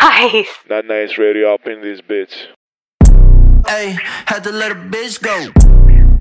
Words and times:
nice. 0.00 0.48
That 0.68 0.86
nice 0.86 1.18
radio 1.18 1.54
up 1.54 1.66
in 1.66 1.80
this 1.82 2.00
bitch. 2.00 2.34
Ayy, 3.64 3.98
had 4.26 4.42
to 4.44 4.52
let 4.52 4.72
a 4.72 4.74
bitch 4.74 5.20
go. 5.20 5.50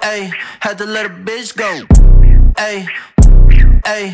Ayy, 0.01 0.31
had 0.59 0.77
to 0.77 0.85
let 0.85 1.05
a 1.05 1.09
bitch 1.09 1.55
go. 1.55 1.71
Ayy, 2.55 2.87
ayy, 3.85 4.13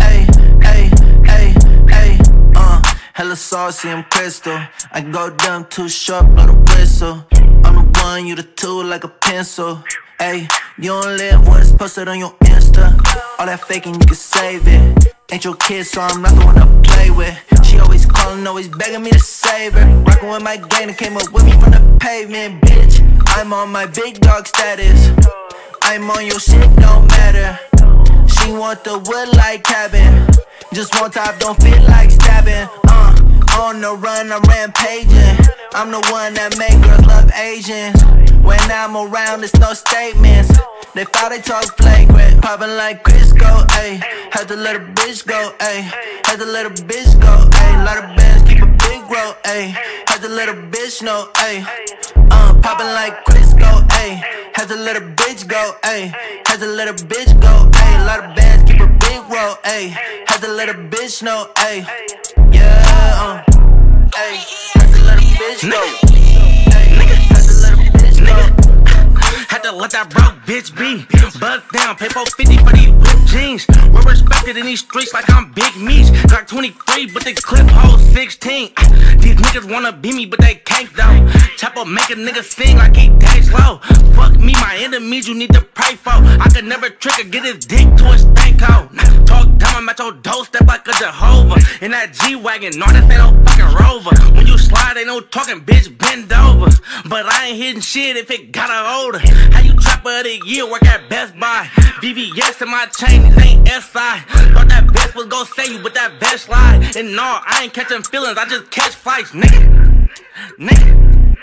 ayy, 0.00 0.26
ayy, 0.60 0.90
ayy, 1.24 1.54
ayy. 1.88 2.54
Uh, 2.56 2.82
hella 3.14 3.36
saucy, 3.36 3.88
I'm 3.88 4.04
crystal. 4.04 4.60
I 4.92 5.00
go 5.00 5.30
dumb 5.30 5.66
too 5.66 5.88
short, 5.88 6.26
blow 6.34 6.46
the 6.46 6.74
whistle. 6.74 7.24
I'm 7.64 7.74
the 7.92 8.00
one, 8.02 8.26
you 8.26 8.34
the 8.34 8.42
two, 8.42 8.82
like 8.82 9.04
a 9.04 9.08
pencil. 9.08 9.82
Ayy, 10.20 10.50
you 10.78 10.90
don't 10.90 11.16
live 11.16 11.46
once, 11.46 11.72
post 11.72 11.98
it 11.98 12.08
on 12.08 12.18
your 12.18 12.34
Insta. 12.44 12.92
All 13.38 13.46
that 13.46 13.60
faking, 13.60 13.94
you 13.94 14.00
can 14.00 14.14
save 14.14 14.66
it. 14.66 15.14
Ain't 15.30 15.44
your 15.44 15.54
kid, 15.54 15.86
so 15.86 16.00
I'm 16.00 16.22
not 16.22 16.34
the 16.34 16.44
one 16.44 16.54
to 16.56 16.90
play 16.90 17.10
with. 17.10 17.57
Always 18.28 18.44
calling, 18.44 18.46
always 18.46 18.68
begging 18.68 19.02
me 19.02 19.10
to 19.10 19.18
save 19.18 19.72
her. 19.72 20.02
Rockin' 20.02 20.28
with 20.28 20.42
my 20.42 20.58
gang 20.58 20.88
that 20.88 20.98
came 20.98 21.16
up 21.16 21.32
with 21.32 21.46
me 21.46 21.52
from 21.52 21.72
the 21.72 21.96
pavement, 21.98 22.60
bitch. 22.60 23.00
I'm 23.26 23.54
on 23.54 23.72
my 23.72 23.86
big 23.86 24.20
dog 24.20 24.46
status. 24.46 25.08
I'm 25.82 26.10
on 26.10 26.26
your 26.26 26.38
shit, 26.38 26.68
don't 26.76 27.08
matter. 27.08 27.58
She 28.28 28.52
want 28.52 28.84
the 28.84 28.98
wood 28.98 29.34
like 29.34 29.64
cabin. 29.64 30.28
Just 30.74 31.00
one 31.00 31.10
top, 31.10 31.38
don't 31.38 31.56
feel 31.62 31.82
like 31.84 32.10
stabbing. 32.10 32.68
Uh, 32.84 33.16
on 33.60 33.80
the 33.80 33.96
run, 33.96 34.30
I'm 34.30 34.42
rampaging. 34.42 35.38
I'm 35.72 35.90
the 35.90 36.04
one 36.12 36.34
that 36.34 36.52
make 36.58 36.76
girls 36.84 37.06
love 37.06 37.32
Asians. 37.32 37.96
When 38.44 38.60
I'm 38.70 38.94
around, 38.94 39.42
it's 39.42 39.56
no 39.56 39.72
statements. 39.72 40.52
They 40.94 41.04
thought 41.04 41.30
they 41.30 41.40
talk 41.40 41.64
flagrant. 41.76 42.42
Popping 42.42 42.76
like 42.76 43.02
Crisco, 43.04 43.64
ayy. 43.80 44.02
Had 44.32 44.48
to 44.48 44.56
let 44.56 44.76
a 44.76 44.80
bitch 44.80 45.26
go, 45.26 45.52
ayy. 45.60 45.82
Had 46.24 46.38
to 46.40 46.44
let 46.44 46.66
a 46.66 46.70
bitch 46.70 47.18
go, 47.20 47.48
ayy. 47.50 47.84
Lot 47.84 47.98
of 47.98 48.16
bands 48.16 48.27
keep 49.08 49.16
a 49.16 49.16
big 49.16 49.16
roll, 49.16 49.34
ayy. 49.44 49.70
Had 50.06 50.22
to 50.22 50.28
let 50.28 50.48
a 50.48 50.54
bitch 50.54 51.02
know, 51.02 51.28
ayy. 51.34 51.64
Uh, 52.30 52.60
popping 52.60 52.86
like 52.86 53.24
Crisco, 53.24 53.86
ayy. 53.88 54.22
Had 54.54 54.68
to 54.68 54.76
let 54.76 54.96
a 54.96 55.00
bitch 55.00 55.46
go, 55.46 55.74
ayy. 55.82 56.12
Had 56.46 56.60
to 56.60 56.66
let 56.66 56.88
a 56.88 56.94
bitch 57.04 57.40
go, 57.40 57.70
ayy. 57.72 58.06
Lot 58.06 58.24
of 58.24 58.36
bands 58.36 58.70
keep 58.70 58.80
a 58.80 58.86
big 58.86 59.20
roll, 59.30 59.56
ayy. 59.64 59.90
Had 60.28 60.40
to 60.40 60.48
let 60.48 60.68
a 60.68 60.74
little 60.74 60.74
bitch 60.74 61.22
know, 61.22 61.48
ayy. 61.56 61.86
Yeah, 62.52 62.84
uh, 63.20 63.42
ayy. 64.10 64.72
Had 64.74 64.94
to 64.94 65.04
let 65.04 65.18
a 65.18 65.22
bitch 65.22 65.70
go. 65.70 66.07
Let 69.76 69.90
that 69.92 70.10
broke 70.10 70.34
bitch 70.46 70.74
be. 70.76 71.04
Buzz 71.38 71.62
down, 71.72 71.96
pay 71.96 72.08
450 72.08 72.58
for 72.64 72.72
these 72.72 72.90
whip 72.90 73.26
jeans. 73.26 73.66
We're 73.92 74.02
respected 74.02 74.56
in 74.56 74.66
these 74.66 74.80
streets 74.80 75.12
like 75.12 75.30
I'm 75.32 75.52
Big 75.52 75.76
Meech. 75.76 76.06
Glock 76.28 76.46
23, 76.48 77.06
but 77.12 77.24
the 77.24 77.34
clip 77.34 77.66
holds 77.68 78.02
16. 78.12 78.72
Ah, 78.76 78.88
These 79.18 79.36
niggas 79.36 79.70
wanna 79.70 79.92
be 79.92 80.12
me, 80.12 80.26
but 80.26 80.40
they 80.40 80.56
can't 80.56 80.92
though. 80.94 81.28
Chopper 81.56 81.84
make 81.84 82.10
a 82.10 82.14
nigga 82.14 82.42
sing 82.42 82.76
like 82.76 82.96
he 82.96 83.08
that 83.20 83.44
slow. 83.44 83.78
Fuck 84.14 84.38
me, 84.38 84.52
my 84.54 84.76
enemies 84.80 85.28
you 85.28 85.34
need 85.34 85.52
to 85.52 85.60
pray 85.60 85.94
for. 85.94 86.10
I 86.12 86.48
could 86.52 86.64
never 86.64 86.90
trick 86.90 87.18
or 87.20 87.28
get 87.28 87.44
his 87.44 87.64
dick 87.64 87.86
to 87.96 88.04
a 88.10 88.18
stank 88.18 88.60
hole. 88.60 88.88
Talk 89.26 89.46
dumb, 89.58 89.76
I'm 89.76 89.88
at 89.88 89.98
your 89.98 90.12
doorstep 90.12 90.66
like 90.66 90.86
a 90.88 90.92
Jehovah. 90.92 91.56
In 91.84 91.92
that 91.92 92.12
G 92.12 92.36
Wagon, 92.36 92.78
no, 92.78 92.86
this 92.86 93.02
ain't 93.02 93.18
no 93.22 93.30
fucking 93.44 93.70
rover. 93.76 94.14
When 94.34 94.46
you 94.46 94.57
talking, 95.22 95.60
bitch, 95.60 95.96
bend 95.98 96.32
over. 96.32 96.70
But 97.08 97.26
I 97.26 97.48
ain't 97.48 97.56
hitting 97.56 97.80
shit 97.80 98.16
if 98.16 98.30
it 98.30 98.52
got 98.52 98.70
a 98.70 99.02
older. 99.02 99.18
How 99.52 99.60
you 99.60 99.74
trapper 99.74 100.18
of 100.18 100.24
the 100.24 100.40
year, 100.44 100.70
work 100.70 100.84
at 100.84 101.08
Best 101.08 101.38
Buy. 101.38 101.68
VVS 102.00 102.62
in 102.62 102.70
my 102.70 102.86
chain, 102.86 103.22
this 103.22 103.44
ain't 103.44 103.68
SI. 103.68 104.18
Thought 104.54 104.68
that 104.68 104.90
vest 104.92 105.14
was 105.14 105.26
gon' 105.26 105.46
save 105.46 105.72
you, 105.72 105.82
but 105.82 105.94
that 105.94 106.18
vest 106.20 106.46
slide. 106.46 106.96
And 106.96 107.14
no, 107.14 107.40
I 107.44 107.62
ain't 107.64 107.74
catching 107.74 108.02
feelings, 108.02 108.38
I 108.38 108.48
just 108.48 108.70
catch 108.70 108.94
flights, 108.94 109.30
nigga. 109.30 110.08
Nigga. 110.58 111.34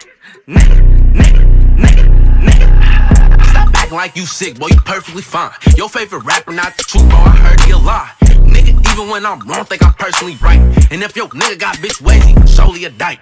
Nigga. 0.47 1.13
Nigga. 1.13 1.77
Nigga. 1.77 2.41
Nigga. 2.41 3.45
Stop 3.49 3.75
acting 3.75 3.97
like 3.97 4.15
you 4.15 4.25
sick, 4.25 4.59
boy, 4.59 4.67
you 4.67 4.77
perfectly 4.81 5.21
fine. 5.21 5.51
Your 5.75 5.89
favorite 5.89 6.23
rapper, 6.23 6.51
not 6.51 6.77
the 6.77 6.83
truth, 6.83 7.07
bro, 7.09 7.17
I 7.17 7.35
heard 7.35 7.67
you 7.67 7.77
lie. 7.77 8.11
Nigga, 8.21 8.93
even 8.93 9.09
when 9.09 9.25
I'm 9.25 9.39
wrong, 9.47 9.65
think 9.65 9.85
I'm 9.85 9.93
personally 9.93 10.35
right. 10.41 10.59
And 10.91 11.03
if 11.03 11.15
your 11.15 11.27
nigga 11.29 11.59
got 11.59 11.75
bitch 11.77 11.99
he 12.23 12.47
surely 12.47 12.85
a 12.85 12.89
dyke. 12.89 13.19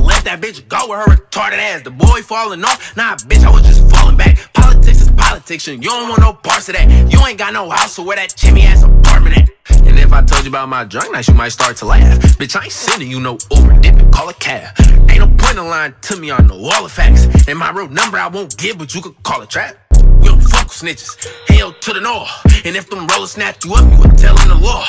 Let 0.00 0.24
that 0.24 0.40
bitch 0.40 0.66
go 0.68 0.88
with 0.88 0.98
her 0.98 1.16
retarded 1.16 1.58
ass. 1.58 1.82
The 1.82 1.90
boy 1.90 2.22
falling 2.22 2.64
off, 2.64 2.96
nah, 2.96 3.16
bitch, 3.16 3.44
I 3.44 3.50
was 3.50 3.62
just 3.62 3.88
falling 3.90 4.16
back. 4.16 4.38
Politics 4.54 5.02
is 5.02 5.10
politics, 5.10 5.68
and 5.68 5.82
you 5.82 5.90
don't 5.90 6.08
want 6.08 6.20
no 6.20 6.32
parts 6.32 6.68
of 6.68 6.76
that. 6.76 6.88
You 7.12 7.24
ain't 7.26 7.38
got 7.38 7.52
no 7.52 7.68
house, 7.68 7.92
so 7.92 8.02
where 8.02 8.16
that 8.16 8.34
chimney 8.36 8.62
ass 8.62 8.82
apartment 8.82 9.36
at? 9.36 9.50
And 9.86 9.98
if 9.98 10.12
I 10.12 10.22
told 10.22 10.44
you 10.44 10.50
about 10.50 10.68
my 10.68 10.84
drunk 10.84 11.12
nights, 11.12 11.28
you 11.28 11.34
might 11.34 11.50
start 11.50 11.76
to 11.78 11.86
laugh. 11.86 12.18
Bitch, 12.38 12.56
I 12.56 12.64
ain't 12.64 12.72
sending 12.72 13.10
you 13.10 13.20
no 13.20 13.38
Uber, 13.50 13.78
dip 13.80 14.10
call 14.12 14.28
a 14.28 14.34
cab. 14.34 14.74
Ain't 15.08 15.18
no 15.18 15.26
point 15.26 15.58
in 15.58 15.66
lying 15.68 15.94
to 16.02 16.16
me, 16.16 16.30
on 16.30 16.46
the 16.46 16.56
wall 16.56 16.84
of 16.84 16.92
facts. 16.92 17.26
And 17.48 17.58
my 17.58 17.70
real 17.70 17.88
number 17.88 18.18
I 18.18 18.28
won't 18.28 18.56
give, 18.56 18.78
but 18.78 18.94
you 18.94 19.02
could 19.02 19.22
call 19.22 19.42
a 19.42 19.46
trap. 19.46 19.76
We 20.20 20.28
don't 20.28 20.40
fuck 20.40 20.68
with 20.68 20.76
snitches, 20.76 21.16
hell 21.48 21.72
to 21.72 21.92
the 21.92 22.00
north. 22.00 22.30
And 22.64 22.76
if 22.76 22.90
them 22.90 23.06
rollers 23.06 23.32
snatch 23.32 23.64
you 23.64 23.74
up, 23.74 23.90
you 23.90 23.98
would 23.98 24.18
tell 24.18 24.34
them 24.36 24.48
the 24.48 24.54
law. 24.54 24.84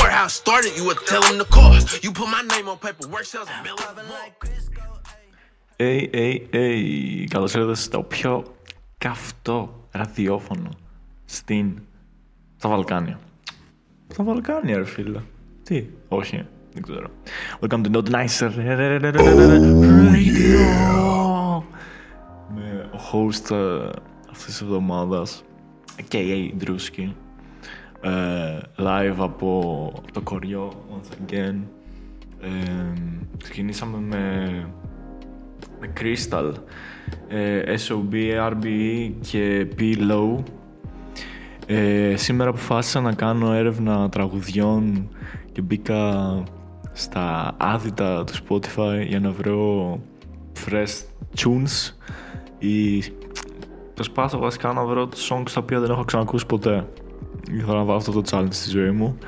It's 0.00 0.06
the 0.06 0.08
war 0.08 0.18
how 0.18 0.24
it 0.24 0.30
started, 0.30 0.72
you 0.76 0.84
would 0.86 1.00
tell 1.06 1.22
them 1.22 1.38
the 1.38 1.44
cause. 1.44 2.02
You 2.04 2.12
put 2.12 2.28
my 2.28 2.42
name 2.54 2.68
on 2.68 2.78
paperwork, 2.78 3.24
sells 3.24 3.48
a 3.48 3.62
million. 3.62 3.76
Popping 3.76 4.08
like 4.08 4.34
Crisco, 4.42 4.86
ayy. 5.12 5.28
Hey, 5.78 6.00
hey, 6.12 6.48
hey. 6.52 7.26
Καλώς 7.28 7.54
ήρθατε 7.54 7.74
στο 7.74 8.02
πιο 8.02 8.44
καυτό 8.98 9.88
ραδιόφωνο 9.90 10.68
στην... 11.24 11.82
στα 12.56 12.68
Βαλκάνια. 12.68 13.18
Στα 14.08 14.24
Βαλκάνια, 14.24 14.76
ρε 14.76 14.84
φίλε. 14.84 15.20
Τι, 15.62 15.86
όχι, 16.08 16.46
δεν 16.72 16.82
ξέρω. 16.82 17.10
Welcome 17.60 17.84
to 17.84 17.90
Not 17.90 18.10
Nicer 18.10 18.50
Radio. 18.56 19.22
Με 22.54 22.90
ο 22.92 22.98
host 23.12 23.50
ε, 23.50 23.88
αυτής 24.30 24.44
της 24.44 24.60
εβδομάδας, 24.60 25.44
a.k.a. 25.98 26.64
Drewski. 26.64 27.12
Ε, 28.02 28.58
live 28.76 29.16
από 29.18 29.92
το 30.12 30.20
κοριό, 30.20 30.72
once 30.90 31.32
again. 31.32 31.56
Ε, 32.40 32.92
ξεκινήσαμε 33.38 33.98
με 33.98 34.50
με 35.80 35.92
Crystal, 36.00 36.52
ε, 37.28 37.74
SOB, 37.88 38.14
RBE 38.50 39.10
και 39.20 39.66
P-Low. 39.78 40.42
Ε, 41.66 42.16
σήμερα 42.16 42.50
αποφάσισα 42.50 43.00
να 43.00 43.14
κάνω 43.14 43.52
έρευνα 43.52 44.08
τραγουδιών 44.08 45.08
και 45.52 45.60
μπήκα 45.60 46.42
στα 46.92 47.54
άδυτα 47.56 48.24
του 48.24 48.32
Spotify 48.32 49.04
για 49.06 49.20
να 49.20 49.30
βρω 49.30 49.98
fresh 50.66 51.04
tunes 51.36 51.94
ή 52.58 53.02
προσπάθω 53.94 54.38
βασικά 54.38 54.72
να 54.72 54.84
βρω 54.84 55.08
songs 55.28 55.50
τα 55.54 55.60
οποία 55.60 55.80
δεν 55.80 55.90
έχω 55.90 56.04
ξανακούσει 56.04 56.46
ποτέ. 56.46 56.86
Ήθελα 57.50 57.78
να 57.78 57.84
βάλω 57.84 57.98
αυτό 57.98 58.12
το 58.12 58.22
challenge 58.30 58.52
στη 58.52 58.70
ζωή 58.70 58.90
μου. 58.90 59.18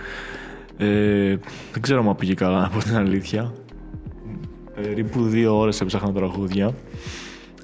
Ε, 0.77 1.37
δεν 1.73 1.83
ξέρω 1.83 2.09
αν 2.09 2.17
πήγε 2.17 2.35
καλά 2.35 2.65
από 2.65 2.79
την 2.79 2.97
αλήθεια 2.97 3.53
περίπου 4.75 5.25
δύο 5.25 5.59
ώρες 5.59 5.81
έψαχνα 5.81 6.13
τραγούδια. 6.13 6.75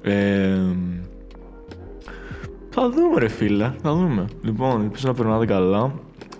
Ε, 0.01 0.57
θα 2.69 2.89
δούμε 2.89 3.19
ρε 3.19 3.27
φίλε, 3.27 3.73
θα 3.81 3.93
δούμε. 3.93 4.25
Λοιπόν, 4.41 4.81
ελπίζω 4.81 5.07
να 5.07 5.13
περνάτε 5.13 5.45
καλά. 5.45 5.93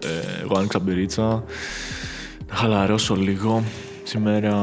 Ε, 0.04 0.42
εγώ 0.44 0.58
άνοιξα 0.58 0.80
μπυρίτσα. 0.80 1.44
Να 2.50 2.56
χαλαρώσω 2.56 3.16
λίγο. 3.16 3.64
Σήμερα... 4.04 4.54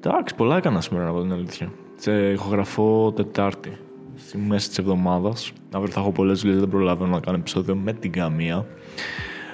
Εντάξει, 0.00 0.34
πολλά 0.34 0.56
έκανα 0.56 0.80
σήμερα, 0.80 1.04
να 1.04 1.12
πω 1.12 1.20
την 1.20 1.32
αλήθεια. 1.32 1.72
Σε 1.96 2.30
ηχογραφώ 2.30 3.12
Τετάρτη, 3.12 3.78
στη 4.26 4.38
μέση 4.38 4.68
της 4.68 4.78
εβδομάδας. 4.78 5.52
Αύριο 5.72 5.92
θα 5.92 6.00
έχω 6.00 6.12
πολλές 6.12 6.40
δουλειές, 6.40 6.60
δεν 6.60 6.68
προλαβαίνω 6.68 7.10
να 7.10 7.20
κάνω 7.20 7.36
επεισόδιο 7.36 7.74
με 7.74 7.92
την 7.92 8.12
καμία. 8.12 8.66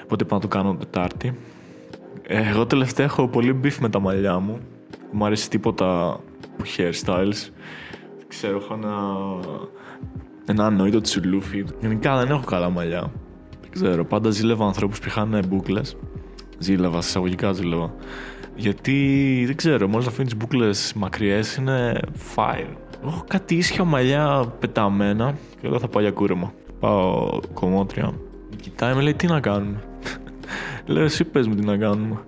Οπότε 0.03 0.23
πάω 0.23 0.39
να 0.39 0.47
το 0.47 0.57
κάνω 0.57 0.75
Τετάρτη. 0.75 1.37
Ε, 2.27 2.49
εγώ 2.49 2.65
τελευταία 2.65 3.05
έχω 3.05 3.27
πολύ 3.27 3.59
beef 3.63 3.75
με 3.79 3.89
τα 3.89 3.99
μαλλιά 3.99 4.39
μου. 4.39 4.59
Δεν 4.91 5.09
Μου 5.11 5.25
αρέσει 5.25 5.49
τίποτα 5.49 6.19
που 6.57 6.63
hairstyles. 6.77 7.49
Δεν 8.17 8.27
ξέρω, 8.27 8.57
έχω 8.57 8.73
ένα, 8.73 8.95
ένα 10.45 10.65
ανόητο 10.65 11.01
τσουλούφι. 11.01 11.65
Γενικά 11.81 12.17
δεν 12.17 12.29
έχω 12.29 12.43
καλά 12.45 12.69
μαλλιά. 12.69 13.11
Δεν 13.61 13.69
ξέρω, 13.69 14.05
πάντα 14.05 14.29
ζήλευα 14.29 14.65
ανθρώπους 14.65 14.99
που 14.99 15.07
είχαν 15.07 15.43
μπούκλες. 15.47 15.97
Ζήλευα, 16.57 16.97
εισαγωγικά 16.97 17.51
ζήλευα. 17.51 17.93
Γιατί 18.55 19.43
δεν 19.45 19.55
ξέρω, 19.55 19.87
μόλις 19.87 20.07
αφήνεις 20.07 20.33
τις 20.33 20.41
μπούκλες 20.41 20.93
μακριές 20.95 21.55
είναι 21.55 21.99
fire. 22.35 22.75
Έχω 23.05 23.23
κάτι 23.27 23.55
ίσια 23.55 23.83
μαλλιά 23.83 24.53
πεταμένα 24.59 25.35
και 25.61 25.67
εγώ 25.67 25.79
θα 25.79 25.87
πάω 25.87 26.01
για 26.01 26.11
κούρεμα. 26.11 26.53
Πάω 26.79 27.39
κομμότρια. 27.53 28.13
Κοιτάει 28.61 28.93
με 28.93 29.01
λέει 29.01 29.13
τι 29.13 29.27
να 29.27 29.39
κάνουμε; 29.39 29.83
Λέω 30.85 31.03
εσύ 31.03 31.23
πες 31.23 31.47
μου 31.47 31.55
τι 31.55 31.65
να 31.65 31.77
κάνουμε. 31.77 32.23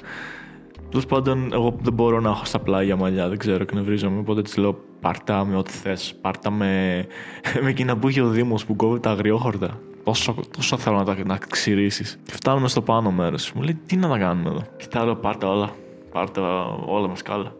Τέλος 0.89 1.05
πάντων, 1.05 1.53
εγώ 1.53 1.77
δεν 1.81 1.93
μπορώ 1.93 2.19
να 2.19 2.29
έχω 2.29 2.45
στα 2.45 2.59
πλάγια 2.59 2.95
μαλλιά, 2.95 3.29
δεν 3.29 3.37
ξέρω, 3.37 3.61
εκνευρίζομαι. 3.61 4.19
Οπότε 4.19 4.41
της 4.41 4.57
λέω 4.57 4.79
πάρτα 5.01 5.45
με 5.45 5.55
ό,τι 5.55 5.71
θες. 5.71 6.15
Πάρτα 6.21 6.51
με, 6.51 7.05
με 7.63 7.69
εκείνα 7.69 7.97
που 7.97 8.09
είχε 8.09 8.21
ο 8.21 8.29
Δήμος 8.29 8.65
που 8.65 8.75
κόβει 8.75 8.99
τα 8.99 9.09
αγριόχορτα. 9.09 9.79
Τόσο, 10.03 10.35
τόσο 10.57 10.77
θέλω 10.77 10.97
να 10.97 11.03
τα 11.03 11.17
να 11.25 11.37
ξηρίσει. 11.49 12.03
Και 12.23 12.31
φτάνουμε 12.31 12.67
στο 12.67 12.81
πάνω 12.81 13.11
μέρος. 13.11 13.51
Μου 13.51 13.61
λέει 13.61 13.79
τι 13.85 13.95
να 13.95 14.09
τα 14.09 14.17
κάνουμε 14.17 14.49
εδώ; 14.49 14.61
Και 14.77 14.85
τα 14.89 15.05
λέω 15.05 15.15
πάρτα 15.15 15.49
όλα. 15.49 15.69
πάρτε 16.11 16.41
όλα 16.85 17.07
μας 17.07 17.21
κάλα. 17.21 17.55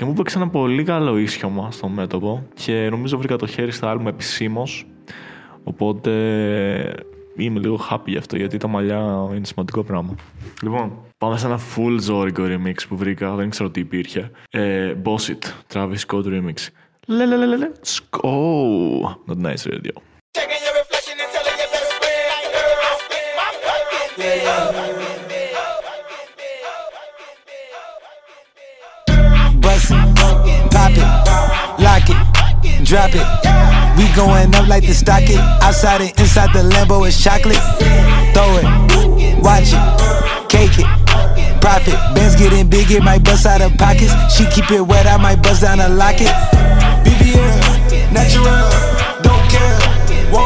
Και 0.00 0.06
μου 0.06 0.12
έπαιξε 0.12 0.38
ένα 0.38 0.48
πολύ 0.48 0.82
καλό 0.82 1.18
ίσιωμα 1.18 1.70
στο 1.70 1.88
μέτωπο 1.88 2.46
και 2.54 2.88
νομίζω 2.90 3.18
βρήκα 3.18 3.36
το 3.36 3.46
χέρι 3.46 3.70
στα 3.70 3.90
άλμα 3.90 4.08
επισήμως. 4.08 4.86
Οπότε 5.64 6.10
είμαι 7.36 7.58
λίγο 7.58 7.80
happy 7.90 8.06
γι' 8.06 8.16
αυτό 8.16 8.36
γιατί 8.36 8.56
τα 8.56 8.68
μαλλιά 8.68 9.28
είναι 9.34 9.44
σημαντικό 9.44 9.82
πράγμα. 9.82 10.14
Λοιπόν, 10.62 10.92
πάμε 11.18 11.38
σε 11.38 11.46
ένα 11.46 11.58
full 11.58 11.96
ζόρικο 12.00 12.42
remix 12.46 12.74
που 12.88 12.96
βρήκα, 12.96 13.34
δεν 13.34 13.50
ξέρω 13.50 13.70
τι 13.70 13.80
υπήρχε. 13.80 14.30
Ε, 14.50 14.94
Boss 15.04 15.30
It, 15.30 15.74
Travis 15.74 15.98
Scott 16.06 16.24
remix. 16.24 16.54
Λε, 17.06 17.26
λε, 17.26 17.36
λε, 17.36 17.46
λε, 17.46 17.56
λε, 17.56 17.70
σκό. 17.80 19.22
Not 19.28 19.36
nice 19.36 19.66
radio. 19.72 19.94
Checking 20.36 20.62
your 20.66 20.74
reflection 20.80 21.16
and 21.22 21.30
telling 21.34 21.58
you 21.62 21.68
better 21.74 21.90
spread 21.96 22.24
like 22.32 22.48
girl. 24.96 25.09
Drop 32.90 33.14
it. 33.14 33.22
We 33.94 34.10
going 34.18 34.52
up 34.52 34.66
like 34.66 34.82
the 34.82 34.92
stock 34.92 35.22
it. 35.22 35.38
Outside 35.62 36.02
and 36.02 36.10
inside 36.18 36.50
the 36.52 36.66
Lambo 36.66 37.06
is 37.06 37.14
chocolate. 37.14 37.62
Throw 38.34 38.50
it, 38.58 38.66
watch 39.38 39.70
it, 39.70 39.84
cake 40.50 40.74
it. 40.74 40.90
Profit, 41.62 41.94
bands 42.18 42.34
getting 42.34 42.68
big, 42.68 42.90
it 42.90 43.04
might 43.04 43.22
bust 43.22 43.46
out 43.46 43.62
of 43.62 43.78
pockets. 43.78 44.10
She 44.34 44.44
keep 44.50 44.72
it 44.72 44.80
wet, 44.80 45.06
I 45.06 45.18
might 45.18 45.40
bust 45.40 45.62
down 45.62 45.78
a 45.78 45.88
locket. 45.88 46.34
BBL, 47.06 48.10
natural, 48.10 48.66
don't 49.22 49.44
care. 49.46 49.78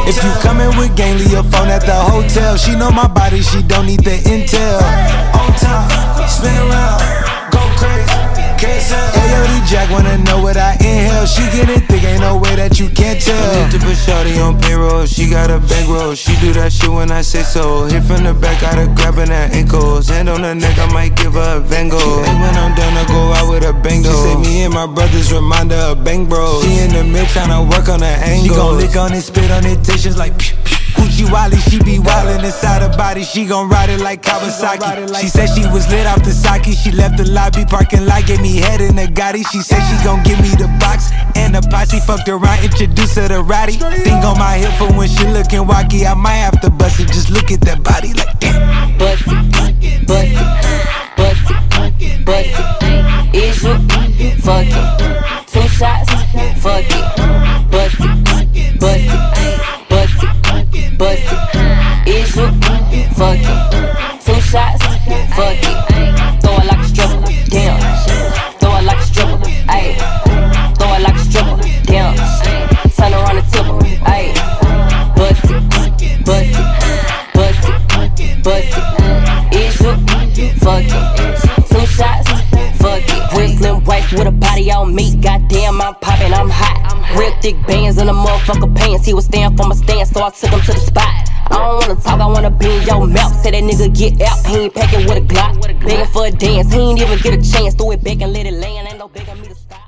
If 0.05 0.21
you 0.21 0.29
coming 0.45 0.69
with 0.77 0.95
gang, 0.95 1.17
leave 1.17 1.31
your 1.31 1.43
phone 1.49 1.69
at 1.69 1.81
the 1.81 1.97
hotel. 1.97 2.57
She 2.57 2.75
know 2.75 2.91
my 2.91 3.07
body, 3.07 3.41
she 3.41 3.63
don't 3.63 3.87
need 3.87 4.03
the 4.03 4.21
intel. 4.21 4.85
On 5.33 5.49
top, 5.57 6.29
spin 6.29 6.53
around, 6.53 7.01
go 7.49 7.61
crazy. 7.81 8.34
Ayo, 8.69 9.41
the 9.45 9.65
Jack 9.67 9.89
wanna 9.91 10.17
know 10.19 10.41
what 10.41 10.57
I 10.57 10.73
inhale. 10.75 11.25
She 11.25 11.41
get 11.51 11.69
it 11.69 11.85
thick, 11.87 12.03
ain't 12.03 12.21
no 12.21 12.37
way 12.37 12.55
that 12.55 12.79
you 12.79 12.89
can't 12.89 13.19
tell. 13.21 13.35
Need 13.63 13.71
to 13.71 13.79
put 13.79 13.95
shawty 13.97 14.41
on 14.41 14.59
payroll. 14.59 15.05
She 15.05 15.29
got 15.29 15.49
a 15.51 15.59
bankroll. 15.59 16.15
She 16.15 16.35
do 16.41 16.53
that 16.53 16.71
shit 16.73 16.89
when 16.89 17.11
I 17.11 17.21
say 17.21 17.43
so. 17.43 17.85
Hit 17.85 18.03
from 18.03 18.23
the 18.23 18.33
back, 18.33 18.61
got 18.61 18.75
her 18.75 18.87
grabbing 18.87 19.27
her 19.29 19.49
ankles. 19.53 20.09
Hand 20.09 20.29
on 20.29 20.41
her 20.41 20.55
neck, 20.55 20.77
I 20.77 20.91
might 20.93 21.15
give 21.15 21.33
her 21.33 21.57
a 21.57 21.59
Van 21.61 21.89
Gogh. 21.89 22.23
Hey, 22.23 22.33
when 22.41 22.55
I'm 22.55 22.73
done, 22.75 22.93
I 22.97 23.05
go 23.07 23.33
out 23.33 23.49
with 23.49 23.63
a 23.63 23.73
bang 23.73 24.01
though. 24.01 24.09
She 24.11 24.33
say 24.33 24.35
me 24.41 24.63
and 24.63 24.73
my 24.73 24.87
brothers 24.87 25.31
remind 25.31 25.71
her 25.71 25.91
of 25.93 26.03
bang 26.03 26.25
bros. 26.27 26.63
She 26.63 26.79
in 26.79 26.91
the 26.93 27.03
mid 27.03 27.27
tryna 27.27 27.69
work 27.69 27.87
on 27.89 28.01
her 28.01 28.17
She 28.25 28.31
angles. 28.49 28.57
gon' 28.57 28.77
lick 28.77 28.95
on 28.95 29.13
it, 29.13 29.21
spit 29.21 29.51
on 29.51 29.65
it, 29.65 29.83
till 29.83 29.97
she's 29.97 30.17
like. 30.17 30.33
Pew, 30.37 30.55
pew. 31.15 31.25
Gucci 31.25 31.31
Wally, 31.31 31.57
she 31.57 31.79
be 31.79 31.97
wildin' 31.99 32.43
inside 32.43 32.81
her 32.81 32.97
body. 32.97 33.23
She 33.23 33.45
gon' 33.45 33.69
ride 33.69 33.89
it 33.89 34.01
like 34.01 34.21
Kawasaki. 34.21 35.19
She 35.19 35.27
said 35.27 35.47
she 35.47 35.65
was 35.67 35.89
lit 35.89 36.05
off 36.05 36.23
the 36.23 36.31
sake. 36.31 36.65
She 36.75 36.91
left 36.91 37.17
the 37.17 37.29
lobby 37.29 37.65
parking 37.65 38.05
lot, 38.05 38.25
gave 38.25 38.41
me 38.41 38.57
head 38.57 38.81
in 38.81 38.95
the 38.95 39.07
Gotti. 39.07 39.43
She 39.51 39.61
said 39.61 39.81
she 39.87 40.03
gon' 40.03 40.23
give 40.23 40.39
me 40.39 40.49
the 40.49 40.67
box 40.79 41.11
and 41.35 41.55
the 41.55 41.61
posse. 41.69 41.99
Fucked 41.99 42.29
around, 42.29 42.63
introduced 42.63 43.15
her 43.15 43.27
to 43.27 43.41
Roddy. 43.41 43.73
Thing 43.73 44.23
on 44.23 44.37
my 44.37 44.57
hip 44.57 44.73
for 44.77 44.91
when 44.97 45.07
she 45.07 45.25
lookin' 45.27 45.65
wacky. 45.65 46.05
I 46.05 46.13
might 46.13 46.43
have 46.43 46.59
to 46.61 46.69
bust 46.69 46.99
it. 46.99 47.07
Just 47.07 47.29
look 47.29 47.51
at 47.51 47.61
that 47.61 47.83
body 47.83 48.13
like 48.13 48.39
damn. 48.39 48.97
bust 48.97 49.23
it, 49.27 49.51
bust 49.51 49.75
it, 49.81 50.07
bust 50.07 52.01
it, 52.01 52.25
bust 52.25 52.49
it. 52.81 53.35
Is 53.35 53.63
you 53.63 53.75
fuck 54.41 54.65
it? 54.65 55.47
Two 55.47 55.67
shots, 55.67 56.09
fuck 56.61 56.85
it, 56.85 57.71
bust 57.71 57.99
it, 57.99 58.23
bust 58.25 58.55
it, 58.55 58.79
bust 58.79 59.34
it. 61.17 62.07
Is 62.07 62.35
you 62.35 62.47
fuck 63.15 63.37
it? 63.39 64.21
Two 64.21 64.41
shots, 64.41 64.83
fuck 65.35 65.63
it. 65.63 65.84
Thick 87.45 87.57
bands 87.67 87.97
in 88.01 88.07
the 88.11 88.17
motherfucker 88.25 88.71
pants. 88.79 89.05
He 89.09 89.13
was 89.17 89.25
stand 89.25 89.51
for 89.57 89.65
my 89.71 89.75
stand, 89.83 90.07
so 90.13 90.17
I 90.27 90.29
took 90.39 90.51
him 90.55 90.61
to 90.67 90.73
the 90.77 90.83
spot. 90.91 91.13
I 91.53 91.57
don't 91.61 91.75
wanna 91.79 91.97
talk, 92.05 92.19
I 92.25 92.27
wanna 92.35 92.53
be 92.61 92.67
in 92.75 92.81
your 92.89 93.01
mouth. 93.17 93.33
Say 93.41 93.51
that 93.55 93.63
nigga 93.69 93.87
get 94.01 94.13
out, 94.29 94.39
he 94.49 94.55
ain't 94.63 94.73
packing 94.77 95.03
with 95.07 95.23
a 95.23 95.25
Glock. 95.31 95.53
Begging 95.87 96.09
for 96.13 96.23
a 96.31 96.33
dance, 96.45 96.67
he 96.73 96.79
ain't 96.87 96.99
even 97.03 97.17
get 97.25 97.33
a 97.39 97.41
chance. 97.51 97.71
Throw 97.77 97.91
it 97.95 98.01
back 98.07 98.19
and 98.23 98.31
let 98.35 98.45
it 98.51 98.57
land, 98.63 98.83
ain't 98.89 98.99
no 99.03 99.07
begging 99.15 99.39
me 99.41 99.47
to 99.53 99.57
stop. 99.65 99.83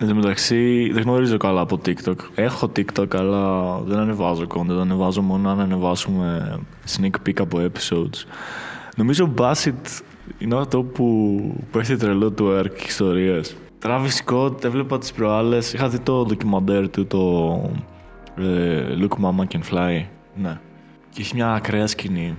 Εν 0.00 0.08
τω 0.08 0.14
μεταξύ, 0.14 0.90
δεν 0.92 1.02
γνωρίζω 1.02 1.36
καλά 1.36 1.60
από 1.60 1.80
TikTok. 1.86 2.16
Έχω 2.34 2.72
TikTok, 2.76 3.16
αλλά 3.16 3.42
δεν 3.78 3.98
ανεβάζω 3.98 4.46
content. 4.54 4.80
Ανεβάζω 4.80 5.22
μόνο 5.22 5.50
αν 5.50 5.60
ανεβάσουμε 5.60 6.58
sneak 6.96 7.16
peek 7.26 7.40
από 7.40 7.58
episodes. 7.58 8.18
Νομίζω 8.96 9.34
Bassett 9.38 10.00
είναι 10.38 10.58
αυτό 10.58 10.82
που, 10.82 11.04
που 11.70 11.78
έχει 11.78 11.96
τρελό 11.96 12.30
του 12.30 12.46
work 12.48 12.86
ιστορίες. 12.86 13.56
Travis 13.82 14.24
Scott, 14.24 14.64
έβλεπα 14.64 14.98
τις 14.98 15.12
προάλλες. 15.12 15.72
Είχα 15.72 15.88
δει 15.88 15.98
το 15.98 16.24
ντοκιμαντέρ 16.24 16.90
του, 16.90 17.06
το 17.06 17.62
ε, 18.36 18.82
Look 19.00 19.24
Mama 19.24 19.44
Can 19.52 19.60
Fly. 19.72 20.04
Ναι. 20.34 20.58
Και 21.10 21.20
έχει 21.20 21.34
μια 21.34 21.52
ακραία 21.52 21.86
σκηνή. 21.86 22.36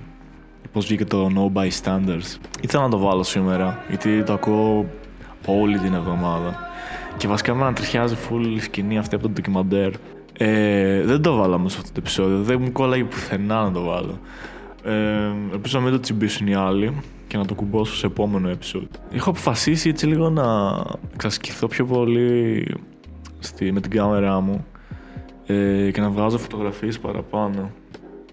Πώς 0.72 0.86
βγήκε 0.86 1.04
το 1.04 1.28
No 1.34 1.58
Bystanders. 1.58 2.38
Ήθελα 2.60 2.82
να 2.82 2.88
το 2.88 2.98
βάλω 2.98 3.22
σήμερα, 3.22 3.84
γιατί 3.88 4.22
το 4.22 4.32
ακούω 4.32 4.86
όλη 5.46 5.78
την 5.78 5.94
εβδομάδα. 5.94 6.58
Και 7.16 7.28
βασικά 7.28 7.54
με 7.54 7.62
ανατριχιάζει 7.62 8.16
full 8.28 8.46
η 8.56 8.60
σκηνή 8.60 8.98
αυτή 8.98 9.14
από 9.14 9.24
το 9.24 9.30
ντοκιμαντέρ. 9.30 9.90
Ε, 10.32 11.02
δεν 11.02 11.22
το 11.22 11.36
βάλαμε 11.36 11.68
σε 11.68 11.76
αυτό 11.78 11.92
το 11.92 11.98
επεισόδιο. 11.98 12.42
Δεν 12.42 12.60
μου 12.62 12.72
κόλλαγε 12.72 13.04
πουθενά 13.04 13.62
να 13.62 13.72
το 13.72 13.82
βάλω. 13.82 14.18
Ε, 14.84 15.32
ελπίζω 15.52 15.78
να 15.78 15.84
μην 15.84 15.92
το 15.92 16.00
τσιμπήσουν 16.00 16.46
οι 16.46 16.54
άλλοι 16.54 16.92
και 17.26 17.36
να 17.36 17.46
το 17.46 17.54
κουμπώσω 17.54 17.94
σε 17.94 18.06
επόμενο 18.06 18.48
επεισόδιο. 18.48 18.88
Έχω 19.12 19.30
αποφασίσει 19.30 19.88
έτσι 19.88 20.06
λίγο 20.06 20.30
να 20.30 20.44
εξασκηθώ 21.14 21.66
πιο 21.66 21.84
πολύ 21.84 22.66
στη, 23.38 23.72
με 23.72 23.80
την 23.80 23.90
κάμερά 23.90 24.40
μου 24.40 24.66
ε, 25.46 25.90
και 25.90 26.00
να 26.00 26.10
βγάζω 26.10 26.38
φωτογραφίες 26.38 26.98
παραπάνω. 26.98 27.70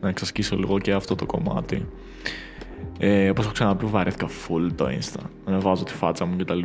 Να 0.01 0.09
εξασκήσω 0.09 0.55
λίγο 0.55 0.79
και 0.79 0.91
αυτό 0.91 1.15
το 1.15 1.25
κομμάτι. 1.25 1.85
Ε, 2.99 3.29
όπως 3.29 3.43
έχω 3.43 3.53
ξαναπεί 3.53 3.85
βαρέθηκα 3.85 4.27
full 4.27 4.71
το 4.75 4.85
insta. 4.85 5.21
Να 5.45 5.51
ανεβάζω 5.51 5.83
τη 5.83 5.93
φάτσα 5.93 6.25
μου 6.25 6.35
κτλ. 6.37 6.61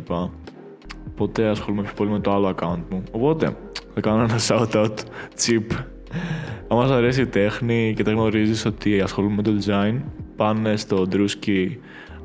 Οπότε 1.11 1.47
ασχολούμαι 1.47 1.81
πιο 1.81 1.93
πολύ 1.93 2.09
με 2.09 2.19
το 2.19 2.31
άλλο 2.31 2.55
account 2.55 2.81
μου. 2.89 3.03
Οπότε 3.11 3.57
θα 3.93 4.01
κάνω 4.01 4.23
ένα 4.23 4.39
shout-out 4.47 4.95
cheap. 5.45 5.83
Αν 6.73 6.79
μας 6.79 6.91
αρέσει 6.91 7.21
η 7.21 7.27
τέχνη 7.27 7.93
και 7.95 8.03
δεν 8.03 8.13
γνωρίζεις 8.13 8.65
ότι 8.65 9.01
ασχολούμαι 9.01 9.35
με 9.35 9.41
το 9.41 9.51
design, 9.59 10.01
πάνε 10.35 10.75
στο 10.75 11.07
drewski 11.11 11.67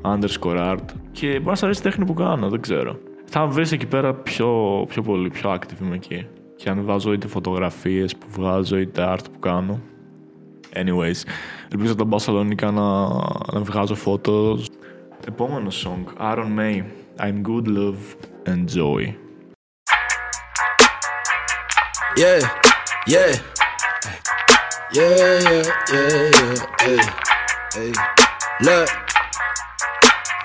underscore 0.01 0.57
art 0.73 0.85
και 1.11 1.27
μπορεί 1.27 1.43
να 1.43 1.49
σας 1.49 1.63
αρέσει 1.63 1.79
η 1.79 1.83
τέχνη 1.83 2.05
που 2.05 2.13
κάνω, 2.13 2.49
δεν 2.49 2.61
ξέρω. 2.61 2.99
Θα 3.25 3.47
βρεις 3.47 3.71
εκεί 3.71 3.85
πέρα 3.85 4.13
πιο, 4.13 4.85
πιο 4.89 5.01
πολύ, 5.01 5.29
πιο 5.29 5.53
active 5.53 5.81
είμαι 5.81 5.95
εκεί. 5.95 6.27
Και 6.55 6.69
αν 6.69 6.85
βάζω 6.85 7.13
είτε 7.13 7.27
φωτογραφίες 7.27 8.15
που 8.15 8.25
βγάζω 8.29 8.77
είτε 8.77 9.13
art 9.13 9.23
που 9.33 9.39
κάνω. 9.39 9.79
Anyways, 10.73 11.23
ελπίζω 11.71 11.95
τα 11.95 12.03
Μπασαλονίκα 12.03 12.71
να, 12.71 13.07
να 13.53 13.61
βγάζω 13.61 13.95
photos. 14.05 14.59
Επόμενο 15.27 15.69
song, 15.69 16.21
Aaron 16.21 16.59
May, 16.59 16.83
I'm 17.19 17.41
good 17.43 17.67
love 17.67 18.15
and 18.45 18.67
joy. 18.77 19.15
Yeah, 22.17 22.39
yeah. 23.05 23.67
Yeah, 24.91 25.05
yeah, 25.05 25.63
yeah, 25.93 26.31
yeah. 26.33 26.55
Hey, 26.81 26.97
hey. 27.75 27.93
Look. 28.61 28.89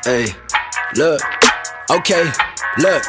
Hey, 0.05 0.27
look. 0.97 1.21
Okay, 1.89 2.25
look. 2.77 3.03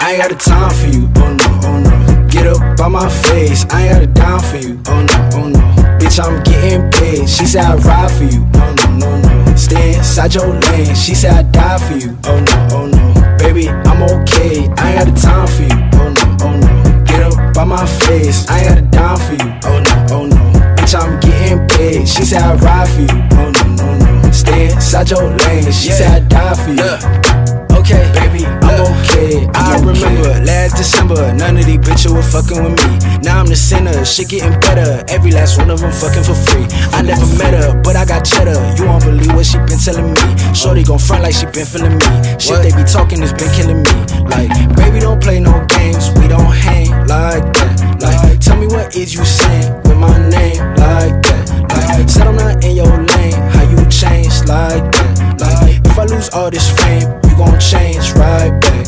I 0.00 0.12
ain't 0.12 0.22
got 0.22 0.30
the 0.30 0.36
time 0.36 0.70
for 0.72 0.86
you. 0.86 1.10
Oh 1.16 1.34
no, 1.34 1.68
oh 1.68 1.78
no. 1.78 2.28
Get 2.28 2.46
up 2.46 2.78
by 2.78 2.88
my 2.88 3.06
face. 3.06 3.66
I 3.68 3.82
ain't 3.82 3.92
got 3.92 4.02
a 4.02 4.06
dime 4.06 4.40
for 4.40 4.56
you. 4.56 4.80
Oh 4.86 5.02
no, 5.02 5.28
oh 5.34 5.48
no. 5.48 5.60
Bitch, 5.98 6.18
I'm 6.18 6.42
getting 6.42 6.90
paid. 6.92 7.28
She 7.28 7.44
said 7.44 7.66
I 7.66 7.76
ride 7.76 8.10
for 8.10 8.24
you. 8.24 8.40
No, 8.54 8.74
no, 8.74 8.96
no, 8.96 9.44
no. 9.44 9.56
Stay 9.56 9.96
inside 9.96 10.34
your 10.34 10.58
lane. 10.58 10.94
She 10.94 11.14
said 11.14 11.32
I 11.34 11.42
die 11.50 11.78
for 11.86 11.98
you. 11.98 12.16
Oh 12.24 12.40
no, 12.40 12.68
oh 12.72 12.86
no. 12.86 13.36
Baby, 13.36 13.68
I'm 13.68 14.02
okay. 14.02 14.70
I 14.78 14.92
ain't 14.92 15.04
got 15.04 15.04
the 15.04 15.20
time 15.20 15.46
for 15.48 15.62
you. 15.64 15.78
Oh 16.00 16.08
no, 16.08 16.46
oh 16.46 16.56
no. 16.56 17.04
Get 17.04 17.20
up 17.20 17.54
by 17.54 17.64
my 17.64 17.84
face. 18.06 18.48
I 18.48 18.60
ain't 18.60 18.68
got 18.68 18.78
a 18.78 18.82
dime 18.82 19.18
for 19.18 19.34
you. 19.34 19.52
Oh 19.64 19.78
no, 19.78 20.16
oh 20.16 20.26
no. 20.26 20.41
Bitch, 20.82 20.98
I'm 20.98 21.20
getting 21.20 21.68
paid. 21.68 22.08
She 22.08 22.24
said 22.24 22.42
I 22.42 22.54
ride 22.56 22.88
for 22.88 23.02
you. 23.02 23.22
Oh 23.38 23.52
no, 23.54 23.96
no, 23.96 24.22
no. 24.22 24.32
Stay 24.32 24.72
inside 24.72 25.10
your 25.10 25.30
lane. 25.30 25.70
She 25.70 25.90
said 25.94 26.10
I 26.10 26.26
die 26.26 26.54
for 26.58 26.74
you. 26.74 27.78
Okay, 27.78 28.02
baby, 28.14 28.44
I'm 28.46 28.82
okay. 28.90 29.42
Yeah, 29.42 29.50
I 29.54 29.78
remember 29.78 30.42
last 30.42 30.76
December, 30.76 31.32
none 31.34 31.56
of 31.56 31.66
these 31.66 31.78
bitches 31.78 32.14
were 32.14 32.22
fucking 32.22 32.62
with 32.62 32.74
me. 32.74 32.98
Now 33.22 33.38
I'm 33.40 33.46
the 33.46 33.54
center, 33.54 34.04
shit 34.04 34.28
getting 34.28 34.58
better. 34.58 35.04
Every 35.08 35.30
last 35.30 35.58
one 35.58 35.70
of 35.70 35.80
them 35.80 35.92
fucking 35.92 36.24
for 36.24 36.34
free. 36.34 36.66
I 36.90 37.02
never 37.02 37.26
met 37.38 37.54
her, 37.54 37.80
but 37.80 37.94
I 37.94 38.04
got 38.04 38.24
cheddar. 38.24 38.58
You 38.74 38.86
won't 38.86 39.04
believe 39.04 39.34
what 39.34 39.46
she 39.46 39.58
been 39.58 39.78
telling 39.78 40.14
me. 40.14 40.54
Shorty 40.54 40.82
gon' 40.82 40.98
front 40.98 41.22
like 41.22 41.34
she 41.34 41.46
been 41.46 41.66
feeling 41.66 41.94
me. 41.94 42.10
Shit 42.42 42.58
they 42.62 42.74
be 42.74 42.82
talking 42.82 43.20
has 43.22 43.32
been 43.32 43.50
killing 43.54 43.82
me. 43.86 43.94
Like, 44.26 44.50
baby, 44.74 44.98
don't 44.98 45.22
play 45.22 45.38
no 45.38 45.64
games. 45.66 46.10
We 46.18 46.26
don't 46.26 46.50
hang 46.50 46.90
like 47.06 47.46
that. 47.54 47.98
Like, 48.02 48.40
tell 48.40 48.58
me 48.58 48.66
what 48.66 48.96
is 48.96 49.14
you 49.14 49.24
saying 49.24 49.91
my 50.02 50.18
name 50.28 50.58
like 50.82 51.14
that. 51.22 51.44
Like, 51.70 52.10
said 52.10 52.26
I'm 52.26 52.36
not 52.36 52.64
in 52.64 52.74
your 52.76 52.90
lane. 52.90 53.38
How 53.54 53.64
you 53.70 53.78
change 53.86 54.34
like 54.50 54.82
that? 54.90 55.38
Like, 55.38 55.78
if 55.86 55.98
I 55.98 56.04
lose 56.04 56.28
all 56.30 56.50
this 56.50 56.68
fame, 56.82 57.06
you 57.30 57.34
gon' 57.38 57.58
change 57.60 58.12
right 58.18 58.50
back. 58.60 58.84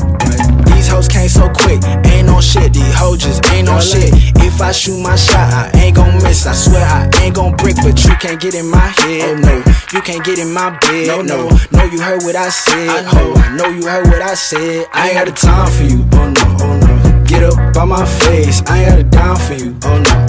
These 0.66 0.88
hoes 0.88 1.08
came 1.08 1.28
so 1.28 1.48
quick, 1.48 1.80
ain't 2.12 2.26
no 2.26 2.40
shit. 2.40 2.72
These 2.74 2.94
hoes 2.94 3.18
just 3.18 3.40
ain't 3.52 3.66
no 3.68 3.80
shit. 3.80 4.10
If 4.42 4.60
I 4.60 4.72
shoot 4.72 5.00
my 5.00 5.16
shot, 5.16 5.48
I 5.54 5.70
ain't 5.78 5.96
gon' 5.96 6.14
miss. 6.22 6.46
I 6.46 6.52
swear 6.52 6.84
I 6.84 7.08
ain't 7.22 7.34
gon' 7.34 7.56
break, 7.56 7.76
but 7.76 7.96
you 8.04 8.14
can't 8.16 8.40
get 8.40 8.54
in 8.54 8.68
my 8.68 8.88
head. 8.98 9.40
No, 9.40 9.62
you 9.92 10.00
can't 10.02 10.24
get 10.24 10.38
in 10.38 10.52
my 10.52 10.70
bed. 10.82 11.06
No, 11.06 11.22
no, 11.22 11.48
no, 11.72 11.84
you 11.84 12.00
heard 12.00 12.22
what 12.22 12.36
I 12.36 12.48
said. 12.50 13.06
Oh, 13.14 13.34
I 13.36 13.56
know 13.56 13.68
you 13.68 13.86
heard 13.86 14.06
what 14.06 14.22
I 14.22 14.34
said. 14.34 14.86
I 14.92 15.10
ain't 15.10 15.16
got 15.18 15.26
the 15.26 15.32
time 15.32 15.70
for 15.70 15.84
you. 15.84 16.04
Oh 16.12 16.30
no, 16.30 16.44
oh 16.64 16.74
no. 16.78 17.24
Get 17.24 17.42
up 17.42 17.74
by 17.74 17.84
my 17.84 18.04
face. 18.04 18.62
I 18.66 18.84
ain't 18.84 18.90
got 18.90 18.98
a 18.98 19.04
dime 19.04 19.36
for 19.36 19.54
you. 19.54 19.76
Oh 19.84 19.98
no, 19.98 20.23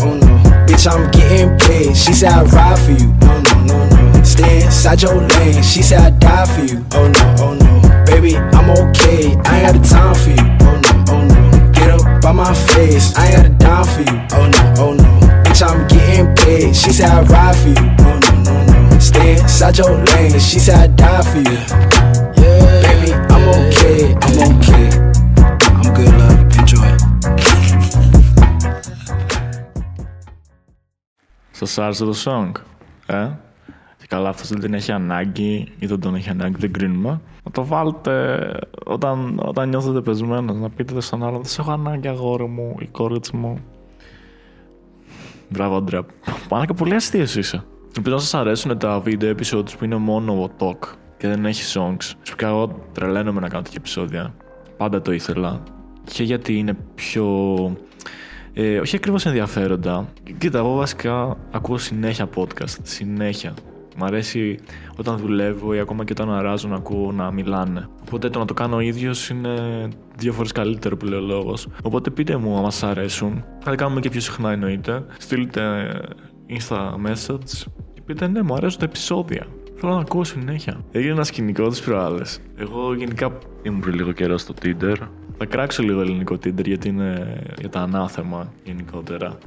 paid. 1.75 1.97
She 1.97 2.13
said 2.13 2.31
I'd 2.31 2.53
ride 2.53 2.79
for 2.79 2.91
you. 2.91 3.07
No, 3.25 3.41
no, 3.41 3.63
no, 3.65 3.89
no. 3.89 4.23
Stay 4.23 4.63
inside 4.63 5.01
your 5.01 5.15
lane. 5.15 5.63
She 5.63 5.81
said 5.81 5.99
I'd 5.99 6.19
die 6.19 6.45
for 6.45 6.61
you. 6.61 6.85
Oh 6.93 7.07
no, 7.07 7.25
oh 7.39 7.53
no. 7.53 8.05
Baby, 8.05 8.37
I'm 8.37 8.69
okay. 8.69 9.35
I 9.45 9.59
ain't 9.59 9.65
got 9.65 9.73
the 9.75 9.83
time 9.87 10.15
for 10.15 10.29
you. 10.29 10.47
Oh 10.67 10.79
no, 10.85 10.91
oh 11.13 11.23
no. 11.33 11.71
Get 11.73 11.89
up 11.91 12.21
by 12.21 12.31
my 12.31 12.53
face. 12.73 13.15
I 13.17 13.27
ain't 13.27 13.35
got 13.35 13.45
a 13.45 13.53
dime 13.63 13.85
for 13.93 14.03
you. 14.09 14.17
Oh 14.37 14.47
no, 14.55 14.61
oh 14.83 14.93
no. 14.93 15.11
Bitch, 15.43 15.61
I'm 15.67 15.87
getting 15.87 16.35
paid. 16.35 16.75
She 16.75 16.91
said 16.91 17.09
I'd 17.09 17.29
ride 17.29 17.55
for 17.55 17.69
you. 17.69 17.87
Oh 17.99 18.19
no, 18.23 18.31
no, 18.43 18.89
no. 18.89 18.99
Stay 18.99 19.33
inside 19.33 19.77
your 19.77 19.93
lane. 20.03 20.39
She 20.39 20.59
said 20.59 20.77
I'd 20.79 20.95
die 20.95 21.21
for 21.29 21.37
you. 21.37 21.59
Yeah, 22.41 22.81
baby, 22.83 23.13
I'm 23.33 23.43
okay. 23.49 24.15
I'm 24.21 24.59
okay. 24.59 25.04
Σας 31.65 31.77
άρεσε 31.77 32.05
το 32.05 32.13
song, 32.25 32.51
ε; 33.05 33.29
Και 33.97 34.05
καλά 34.07 34.29
αυτός 34.29 34.49
δεν 34.49 34.59
την 34.59 34.73
έχει 34.73 34.91
ανάγκη 34.91 35.71
ή 35.79 35.85
δεν 35.85 35.99
τον 35.99 36.15
έχει 36.15 36.29
ανάγκη, 36.29 36.55
δεν 36.59 36.73
κρίνουμε. 36.73 37.21
Να 37.43 37.51
το 37.51 37.65
βάλετε 37.65 38.39
όταν, 38.85 39.41
όταν 39.45 39.69
νιώθετε 39.69 40.01
πεσμένος, 40.01 40.55
να 40.55 40.69
πείτε 40.69 41.01
στον 41.01 41.23
άλλο 41.23 41.35
«Δεν 41.35 41.45
σε 41.45 41.61
έχω 41.61 41.71
ανάγκη 41.71 42.07
αγόρι 42.07 42.45
μου 42.45 42.75
ή 42.79 42.87
κορίτσι 42.87 43.35
μου». 43.35 43.59
Μπράβο, 45.49 45.75
Αντρέα. 45.75 46.05
Πάνε 46.47 46.65
και 46.65 46.73
πολύ 46.73 46.95
αστείες 46.95 47.35
είσαι. 47.35 47.63
Ελπίζω 47.95 48.15
να 48.15 48.21
σας 48.21 48.33
αρέσουν 48.33 48.77
τα 48.77 48.99
βίντεο 48.99 49.35
episodes 49.37 49.77
που 49.77 49.85
είναι 49.85 49.95
μόνο 49.95 50.49
talk 50.59 50.87
και 51.17 51.27
δεν 51.27 51.45
έχει 51.45 51.79
songs. 51.79 52.11
Φυσικά 52.19 52.47
εγώ 52.47 52.79
τρελαίνομαι 52.91 53.39
να 53.39 53.47
κάνω 53.47 53.61
τέτοια 53.61 53.77
επεισόδια. 53.79 54.33
Πάντα 54.77 55.01
το 55.01 55.11
ήθελα. 55.11 55.63
Και 56.03 56.23
γιατί 56.23 56.57
είναι 56.57 56.77
πιο 56.95 57.25
ε, 58.57 58.79
όχι 58.79 58.95
ακριβώς 58.95 59.25
ενδιαφέροντα. 59.25 60.07
Κοίτα, 60.37 60.57
εγώ 60.57 60.75
βασικά 60.75 61.37
ακούω 61.51 61.77
συνέχεια 61.77 62.29
podcast. 62.35 62.77
Συνέχεια. 62.81 63.53
Μ' 63.97 64.03
αρέσει 64.03 64.59
όταν 64.97 65.17
δουλεύω 65.17 65.73
ή 65.73 65.79
ακόμα 65.79 66.03
και 66.03 66.11
όταν 66.11 66.33
αράζω 66.33 66.67
να 66.67 66.75
ακούω 66.75 67.11
να 67.11 67.31
μιλάνε. 67.31 67.89
Οπότε 68.01 68.29
το 68.29 68.39
να 68.39 68.45
το 68.45 68.53
κάνω 68.53 68.75
ο 68.75 68.79
ίδιος 68.79 69.29
είναι 69.29 69.53
δύο 70.17 70.33
φορές 70.33 70.51
καλύτερο 70.51 70.97
που 70.97 71.05
λέει 71.05 71.19
ο 71.19 71.21
λόγος. 71.21 71.67
Οπότε 71.83 72.09
πείτε 72.09 72.37
μου 72.37 72.57
αν 72.57 72.71
σα 72.71 72.87
αρέσουν. 72.87 73.43
Θα 73.59 73.69
τα 73.69 73.75
κάνουμε 73.75 73.99
και 73.99 74.09
πιο 74.09 74.19
συχνά 74.19 74.51
εννοείται. 74.51 75.05
Στείλτε 75.17 75.91
Insta 76.49 76.93
message 77.07 77.65
και 77.93 78.01
πείτε 78.05 78.27
ναι, 78.27 78.41
μου 78.41 78.53
αρέσουν 78.53 78.79
τα 78.79 78.85
επεισόδια. 78.85 79.47
Θέλω 79.75 79.93
να 79.93 79.99
ακούω 79.99 80.23
συνέχεια. 80.23 80.81
Έγινε 80.91 81.11
ένα 81.11 81.23
σκηνικό 81.23 81.67
τη 81.67 81.81
προάλλες. 81.85 82.39
Εγώ 82.55 82.93
γενικά 82.93 83.37
ήμουν 83.63 83.79
πριν 83.79 83.95
λίγο 83.95 84.11
καιρό 84.11 84.37
στο 84.37 84.53
Tinder. 84.61 84.95
Θα 85.37 85.45
κράξω 85.45 85.83
λίγο 85.83 86.01
ελληνικό 86.01 86.35
Tinder 86.35 86.65
γιατί 86.65 86.87
είναι 86.87 87.41
για 87.59 87.69
τα 87.69 87.79
ανάθεμα 87.79 88.53
γενικότερα. 88.63 89.37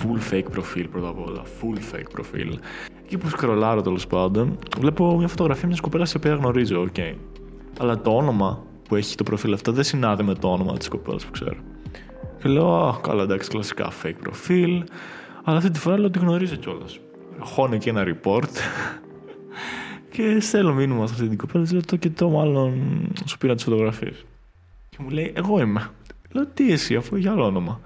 Full 0.00 0.32
fake 0.32 0.50
προφίλ 0.50 0.88
πρώτα 0.88 1.08
απ' 1.08 1.18
όλα. 1.18 1.42
Full 1.42 1.94
fake 1.94 2.06
προφίλ. 2.12 2.58
Εκεί 3.04 3.18
που 3.18 3.28
σκρολάρω 3.28 3.82
τέλος 3.82 4.06
πάντων, 4.06 4.58
βλέπω 4.78 5.16
μια 5.18 5.28
φωτογραφία 5.28 5.66
μιας 5.66 5.80
κοπέλας 5.80 6.10
την 6.10 6.20
οποία 6.22 6.34
γνωρίζω, 6.34 6.80
οκ. 6.80 6.96
Αλλά 7.78 8.00
το 8.00 8.16
όνομα 8.16 8.62
που 8.88 8.96
έχει 8.96 9.14
το 9.14 9.22
προφίλ 9.22 9.52
αυτό 9.52 9.72
δεν 9.72 9.84
συνάδει 9.84 10.22
με 10.22 10.34
το 10.34 10.52
όνομα 10.52 10.76
της 10.76 10.88
κοπέλας 10.88 11.24
που 11.24 11.30
ξέρω. 11.30 11.56
Και 12.42 12.48
λέω, 12.48 12.74
Α, 12.74 13.00
καλά, 13.00 13.22
εντάξει, 13.22 13.50
κλασικά 13.50 13.92
fake 14.02 14.18
προφίλ. 14.22 14.84
Αλλά 15.44 15.56
αυτή 15.56 15.70
τη 15.70 15.78
φορά 15.78 15.96
λέω 15.96 16.06
ότι 16.06 16.18
γνωρίζω 16.18 16.56
κιόλας. 16.56 16.98
Χώνω 17.38 17.74
εκεί 17.74 17.88
ένα 17.88 18.04
report 18.06 18.48
και 20.12 20.40
στέλνω 20.40 20.74
μήνυμα 20.74 21.06
σε 21.06 21.14
αυτή 21.14 21.28
την 21.28 21.38
κοπέλα. 21.38 21.66
Λέω 21.70 21.80
το 21.80 21.96
και 21.96 22.10
το, 22.10 22.28
μάλλον 22.28 22.72
σου 23.24 23.38
πήρα 23.38 23.54
τις 23.54 23.64
φωτογραφίες. 23.64 24.24
Και 24.96 25.02
μου 25.02 25.08
λέει, 25.10 25.32
Εγώ 25.36 25.60
είμαι. 25.60 25.90
Λέω, 26.32 26.46
Τι 26.46 26.72
εσύ, 26.72 26.96
αφού 26.96 27.16
έχει 27.16 27.28
άλλο 27.28 27.44
όνομα. 27.44 27.80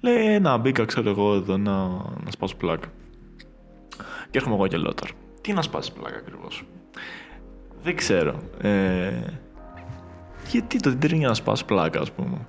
Λέει, 0.00 0.40
Να 0.40 0.56
μπήκα, 0.56 0.84
ξέρω 0.84 1.10
εγώ, 1.10 1.34
εδώ 1.34 1.56
να, 1.56 1.86
να 2.24 2.30
σπάσω 2.30 2.56
πλάκα. 2.56 2.88
Και 4.30 4.38
έρχομαι 4.38 4.54
εγώ 4.54 4.66
και 4.66 4.76
λέω 4.76 4.94
τώρα. 4.94 5.12
Τι 5.40 5.52
να 5.52 5.62
σπάσεις 5.62 5.92
πλάκα 5.92 6.16
ακριβώς. 6.16 6.64
Δεν 7.82 7.96
ξέρω. 7.96 8.38
Ε, 8.60 9.12
γιατί 10.50 10.78
το 10.78 10.90
Tinder 10.90 11.04
είναι 11.04 11.16
για 11.16 11.28
να 11.28 11.34
σπάσει 11.34 11.64
πλάκα, 11.64 12.00
ας 12.00 12.12
πούμε. 12.12 12.46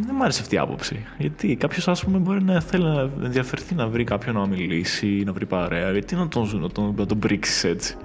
Δεν 0.00 0.14
μου 0.14 0.22
άρεσε 0.22 0.40
αυτή 0.42 0.54
η 0.54 0.58
άποψη. 0.58 1.06
Γιατί 1.18 1.56
κάποιος, 1.56 1.88
ας 1.88 2.04
πούμε, 2.04 2.18
μπορεί 2.18 2.42
να 2.42 2.60
θέλει 2.60 2.84
να 2.84 3.10
ενδιαφερθεί 3.22 3.74
να 3.74 3.88
βρει 3.88 4.04
κάποιον 4.04 4.34
να 4.34 4.46
μιλήσει, 4.46 5.22
να 5.26 5.32
βρει 5.32 5.46
παρέα. 5.46 5.90
Γιατί 5.90 6.14
να 6.14 6.28
τον, 6.28 6.60
να 6.60 6.70
τον, 6.70 6.94
να 6.96 7.06
τον 7.06 7.18
πρίξεις 7.18 7.64
έτσι. 7.64 7.96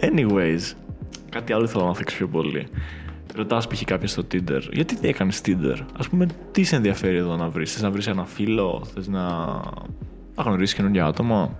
Anyways, 0.00 0.72
κάτι 1.30 1.52
άλλο 1.52 1.64
ήθελα 1.64 1.84
να 1.84 1.94
θέξω 1.94 2.16
πιο 2.16 2.28
πολύ. 2.28 2.68
Ρωτάς 3.36 3.66
π.χ. 3.66 3.84
κάποιον 3.84 4.08
στο 4.08 4.22
Tinder, 4.32 4.60
γιατί 4.72 4.94
δεν 4.94 5.10
έκανες 5.10 5.40
Tinder; 5.44 5.76
Α 6.04 6.08
πούμε, 6.08 6.26
τι 6.52 6.64
σε 6.64 6.76
ενδιαφέρει 6.76 7.16
εδώ 7.16 7.36
να 7.36 7.48
βρεις; 7.48 7.72
Θες 7.72 7.82
να 7.82 7.90
βρεις 7.90 8.06
ένα 8.06 8.24
φίλο, 8.24 8.86
θες 8.94 9.08
να, 9.08 9.22
να 10.34 10.42
γνωρίσει 10.42 10.74
καινούργια 10.74 11.04
άτομα; 11.06 11.58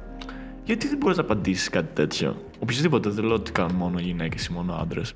Γιατί 0.64 0.88
δεν 0.88 0.99
μπορείς 0.99 1.16
να 1.16 1.23
απαντήσεις 1.23 1.68
κάτι 1.68 1.95
τέτοιο; 1.95 2.37
Οποιοδήποτε, 2.59 3.11
δεν 3.11 3.25
λέω 3.25 3.35
ότι 3.35 3.52
κάνουν 3.52 3.75
μόνο 3.76 3.99
γυναίκες 3.99 4.47
ή 4.47 4.52
μόνο 4.52 4.78
άντρες. 4.80 5.14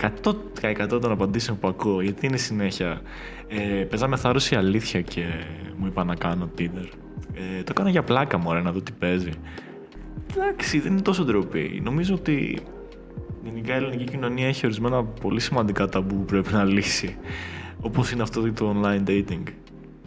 100% 0.00 0.88
των 0.88 1.10
απαντήσεων 1.10 1.58
που 1.58 1.68
ακούω, 1.68 2.00
γιατί 2.00 2.26
είναι 2.26 2.36
συνέχεια. 2.36 3.00
Ε, 3.48 3.84
παίζαμε 3.84 4.16
θάρρος 4.16 4.50
η 4.50 4.56
αλήθεια 4.56 5.00
και 5.00 5.24
μου 5.76 5.86
είπα 5.86 6.04
να 6.04 6.14
κάνω 6.14 6.50
Tinder. 6.58 6.88
Ε, 7.34 7.62
το 7.62 7.72
κάνω 7.72 7.88
για 7.88 8.02
πλάκα 8.02 8.38
μου, 8.38 8.52
να 8.52 8.72
δω 8.72 8.80
τι 8.80 8.92
παίζει. 8.92 9.30
Εντάξει, 10.36 10.78
δεν 10.78 10.92
είναι 10.92 11.00
τόσο 11.00 11.24
ντροπή. 11.24 11.80
Νομίζω 11.84 12.14
ότι 12.14 12.58
γενικά 13.44 13.74
η 13.74 13.76
ελληνική 13.76 14.04
κοινωνία 14.04 14.46
έχει 14.46 14.66
ορισμένα 14.66 15.04
πολύ 15.04 15.40
σημαντικά 15.40 15.88
ταμπού 15.88 16.14
που 16.14 16.24
πρέπει 16.24 16.52
να 16.52 16.64
λύσει. 16.64 17.16
Όπως 17.80 18.10
είναι 18.12 18.22
αυτό 18.22 18.52
το 18.52 18.76
online 18.82 19.08
dating. 19.08 19.42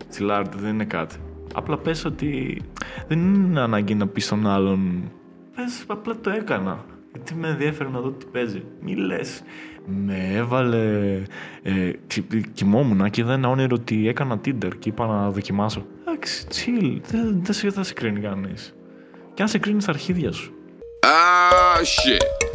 Τσιλάρτε, 0.09 0.57
δεν 0.59 0.73
είναι 0.73 0.85
κάτι. 0.85 1.15
Απλά 1.53 1.77
πες 1.77 2.05
ότι 2.05 2.61
δεν 3.07 3.19
είναι 3.19 3.59
ανάγκη 3.59 3.95
να 3.95 4.07
πεις 4.07 4.25
στον 4.25 4.47
άλλον. 4.47 5.11
Πες, 5.55 5.83
απλά 5.87 6.15
το 6.21 6.29
έκανα. 6.29 6.85
Γιατί 7.13 7.35
με 7.35 7.47
ενδιαφέρει 7.47 7.89
να 7.89 7.99
δω 7.99 8.09
τι 8.09 8.25
παίζει. 8.25 8.63
Μη 8.81 8.95
λες. 8.95 9.41
Με 9.85 10.31
έβαλε. 10.33 11.13
Ε, 11.63 11.91
ξυ- 12.07 12.51
κοιμόμουν 12.53 13.09
και 13.09 13.21
είδα 13.21 13.33
ένα 13.33 13.49
όνειρο 13.49 13.75
ότι 13.79 14.07
έκανα 14.07 14.39
Tinder 14.45 14.71
και 14.79 14.89
είπα 14.89 15.07
να 15.07 15.29
δοκιμάσω. 15.31 15.85
Εντάξει, 16.07 16.45
chill. 16.51 16.97
Δεν, 17.07 17.39
δεν 17.43 17.53
σε, 17.53 17.71
θα 17.71 17.83
σε 17.83 17.93
κρίνει 17.93 18.19
κανείς. 18.19 18.75
Και 19.33 19.41
αν 19.41 19.47
σε 19.47 19.57
κρίνει 19.57 19.81
στα 19.81 19.91
αρχίδια 19.91 20.31
σου. 20.31 20.51
Ah, 20.99 21.79
shit. 21.79 22.46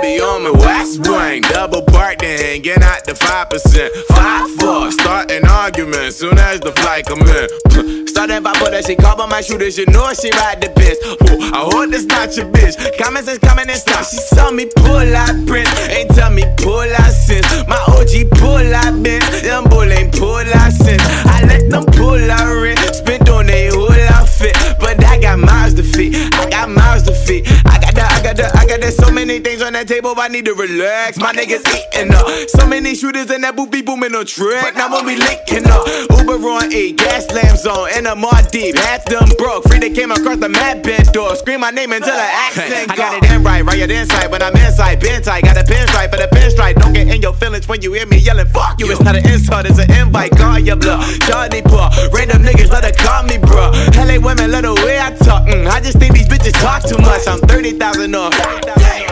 I 0.00 0.02
be 0.02 0.18
on 0.18 0.44
my 0.44 0.50
West 0.52 1.06
Wing, 1.06 1.42
double 1.42 1.82
park 1.82 2.20
then 2.20 2.40
hanging 2.40 2.82
out 2.82 3.04
the 3.04 3.12
5%. 3.12 3.92
5 4.16 4.50
4, 4.56 4.92
starting 4.92 5.44
arguments 5.44 6.16
soon 6.16 6.38
as 6.38 6.58
the 6.60 6.72
flight 6.72 7.04
come 7.04 7.20
in. 7.20 8.06
Starting 8.08 8.42
by 8.42 8.52
put 8.54 8.72
she 8.84 8.96
call 8.96 9.16
my 9.26 9.42
shooters, 9.42 9.76
you 9.76 9.84
know 9.86 10.12
she 10.14 10.30
ride 10.40 10.60
the 10.60 10.72
best. 10.72 11.04
Ooh, 11.04 11.52
I 11.52 11.68
hope 11.68 11.90
this 11.90 12.06
not 12.06 12.34
your 12.36 12.46
bitch. 12.46 12.76
Comments 12.96 13.28
is 13.28 13.38
coming 13.38 13.68
and 13.68 13.78
stuff. 13.78 14.08
She 14.08 14.16
saw 14.16 14.50
me 14.50 14.66
pull 14.74 15.16
out 15.16 15.36
prints, 15.46 15.72
ain't 15.88 16.10
tell 16.16 16.30
me 16.30 16.44
pull 16.56 16.80
out 16.80 17.12
since. 17.12 17.44
My 17.68 17.76
OG 17.92 18.32
pull 18.40 18.72
out 18.72 19.02
bins, 19.02 19.42
them 19.42 19.64
bull 19.68 19.84
ain't 19.84 20.16
pull 20.16 20.36
out 20.36 20.72
since. 20.72 21.04
I 21.28 21.44
let 21.44 21.68
them 21.68 21.84
pull 21.84 22.20
out 22.30 22.48
rent, 22.56 22.80
spent 22.94 23.28
on 23.28 23.46
they 23.46 23.68
whole 23.68 23.92
outfit. 24.16 24.56
But 24.80 25.04
I 25.04 25.20
got 25.20 25.38
miles 25.38 25.74
to 25.74 25.82
feed, 25.82 26.16
I 26.16 26.48
got 26.48 26.70
miles 26.70 27.02
to 27.04 27.12
feed. 27.12 27.44
I 27.64 27.80
got 27.80 27.94
the, 27.94 28.19
got 28.34 28.52
the, 28.52 28.58
I 28.58 28.66
got 28.66 28.80
the, 28.80 28.90
so 28.90 29.10
many 29.10 29.40
things 29.40 29.62
on 29.62 29.72
that 29.72 29.88
table, 29.88 30.14
I 30.16 30.28
need 30.28 30.44
to 30.44 30.54
relax. 30.54 31.18
My 31.18 31.32
niggas 31.32 31.66
eating 31.66 32.14
up. 32.14 32.26
So 32.50 32.66
many 32.66 32.94
shooters 32.94 33.30
in 33.30 33.40
that 33.42 33.56
boot 33.56 33.70
be 33.70 33.82
booming 33.82 34.14
on 34.14 34.26
track. 34.26 34.74
Now 34.76 34.90
when 34.92 35.06
we 35.06 35.16
linking 35.16 35.66
up, 35.66 35.86
Uber 36.14 36.38
on 36.38 36.72
E, 36.72 36.92
gas 36.92 37.26
lamps 37.30 37.66
on, 37.66 37.90
and 37.94 38.06
I'm 38.06 38.20
more 38.20 38.42
deep. 38.50 38.76
Half 38.76 39.06
them 39.06 39.28
broke, 39.38 39.66
free 39.66 39.78
they 39.78 39.90
came 39.90 40.10
across 40.12 40.38
the 40.38 40.48
mad 40.48 40.82
bent 40.82 41.12
door. 41.12 41.34
Scream 41.36 41.60
my 41.60 41.70
name 41.70 41.92
until 41.92 42.14
the 42.14 42.30
accent 42.46 42.90
I 42.90 42.96
got 42.96 43.18
it 43.18 43.30
in 43.30 43.42
right, 43.42 43.64
right 43.64 43.80
at 43.80 43.90
inside 43.90 44.30
when 44.30 44.42
I'm 44.42 44.54
inside. 44.54 45.00
Been 45.00 45.22
tight, 45.22 45.44
got 45.44 45.56
a 45.56 45.64
pin 45.64 45.86
stripe 45.88 46.10
for 46.10 46.18
the 46.18 46.28
pin 46.30 46.50
stripe. 46.50 46.76
Don't 46.76 46.92
get 46.92 47.08
in 47.08 47.22
your 47.22 47.34
feelings 47.34 47.66
when 47.66 47.82
you 47.82 47.92
hear 47.92 48.06
me 48.06 48.18
yelling, 48.18 48.46
fuck 48.46 48.78
you. 48.78 48.90
It's 48.90 49.00
not 49.02 49.16
an 49.16 49.26
insult, 49.26 49.66
it's 49.66 49.78
an 49.78 49.90
invite. 49.90 50.30
Call 50.36 50.58
your 50.58 50.76
bluff. 50.76 51.02
Johnny 51.26 51.62
poor. 51.62 51.90
Random 52.12 52.42
niggas 52.42 52.70
let 52.70 52.84
her 52.84 52.94
call 52.94 53.24
me, 53.24 53.38
bro. 53.38 53.72
LA 53.98 54.22
women 54.22 54.50
let 54.50 54.62
the 54.62 54.74
way 54.86 55.00
I 55.00 55.10
talk. 55.18 55.46
Mm, 55.46 55.66
I 55.66 55.80
just 55.80 55.98
think 55.98 56.14
these 56.14 56.28
bitches 56.28 56.54
talk 56.62 56.82
too 56.84 56.98
much. 56.98 57.26
I'm 57.26 57.40
30,000 57.40 58.10
off. 58.20 58.36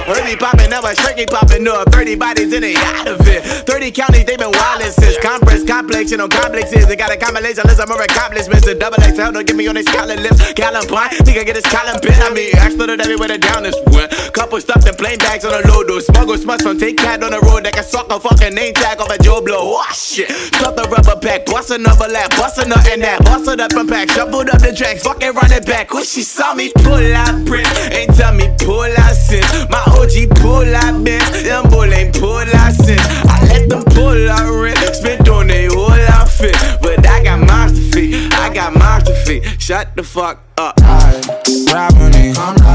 Early 0.08 0.36
popping 0.36 0.72
up, 0.72 0.84
a 0.84 0.92
shrinky 0.96 1.26
popping 1.28 1.68
up. 1.68 1.92
30 1.92 2.16
bodies 2.16 2.52
in 2.52 2.64
it, 2.64 2.76
out 2.76 3.08
of 3.08 3.20
it. 3.28 3.44
30 3.68 3.90
counties, 3.92 4.24
they 4.24 4.36
been 4.36 4.52
wildin' 4.52 4.92
since. 4.92 5.18
Conference 5.20 5.64
complex, 5.64 6.10
you 6.10 6.16
know, 6.16 6.28
complexes. 6.28 6.86
They 6.86 6.96
got 6.96 7.12
a 7.12 7.16
combination 7.16 7.64
list 7.64 7.80
of 7.80 7.88
more 7.88 8.00
accomplishments. 8.00 8.64
The 8.64 8.74
double 8.74 9.00
XL, 9.04 9.32
don't 9.32 9.46
get 9.46 9.56
me 9.56 9.68
on 9.68 9.76
these 9.76 9.88
collar 9.88 10.16
lips. 10.16 10.40
Pie, 10.88 11.08
think 11.24 11.36
I 11.36 11.44
get 11.44 11.54
this 11.54 11.68
column 11.68 12.00
pin. 12.00 12.16
I 12.20 12.32
mean, 12.32 12.48
exploded 12.56 13.00
everywhere 13.00 13.28
the 13.28 13.38
down 13.38 13.64
this 13.64 13.76
went. 13.92 14.12
Couple 14.32 14.60
stuffed 14.60 14.88
and 14.88 14.96
plain 14.96 15.18
bags 15.18 15.44
on 15.44 15.52
the 15.52 15.68
load, 15.68 15.88
though. 15.88 16.00
Smuggle 16.00 16.38
smuts 16.38 16.62
from 16.62 16.78
Take 16.78 16.96
Cat 16.96 17.22
on 17.22 17.32
the 17.32 17.40
road. 17.40 17.64
That 17.64 17.74
can 17.74 17.84
suck 17.84 18.08
a 18.10 18.18
fucking 18.20 18.54
name 18.54 18.72
tag 18.74 19.00
off 19.00 19.10
a 19.10 19.18
Joe 19.22 19.40
Blow. 19.40 19.76
Oh 19.76 19.92
shit. 19.92 20.30
Stuff 20.30 20.76
the 20.76 20.88
rubber 20.88 21.20
pack, 21.20 21.44
bust 21.46 21.70
another 21.70 22.08
lap, 22.08 22.30
bust 22.30 22.58
another 22.58 22.88
in 22.92 23.00
that. 23.00 23.24
Bust 23.24 23.48
it 23.48 23.60
up 23.60 23.72
and 23.72 23.88
pack, 23.88 24.08
shuffled 24.10 24.48
up 24.48 24.60
the 24.60 24.72
tracks, 24.72 25.02
fucking 25.02 25.32
run 25.32 25.52
it 25.52 25.66
back. 25.66 25.92
When 25.92 26.04
she 26.04 26.22
saw 26.22 26.54
me 26.54 26.72
pull 26.74 27.12
out 27.12 27.44
print, 27.44 27.68
ain't 27.92 28.14
tell 28.14 28.32
me 28.32 28.48
pull 28.58 28.80
out 28.80 28.97
since. 29.14 29.46
My 29.70 29.82
OG 29.86 30.36
pull 30.40 30.74
out 30.74 31.04
bent, 31.04 31.32
them 31.44 31.68
bull 31.70 31.92
ain't 31.92 32.14
pull 32.18 32.36
out 32.36 32.72
since. 32.72 33.02
I 33.28 33.44
let 33.48 33.68
them 33.68 33.84
pull 33.84 34.30
out 34.30 34.50
rent, 34.62 34.78
spent 34.94 35.28
on 35.28 35.46
they 35.48 35.66
whole 35.66 35.90
outfit. 35.90 36.56
But 36.82 37.06
I 37.06 37.22
got 37.22 37.40
monster 37.40 37.82
feet, 37.92 38.32
I 38.34 38.52
got 38.52 38.74
monster 38.74 39.14
feet. 39.14 39.60
Shut 39.60 39.94
the 39.96 40.02
fuck 40.02 40.42
up. 40.56 40.78
Ride 40.80 41.92
with 41.98 42.14
me, 42.16 42.32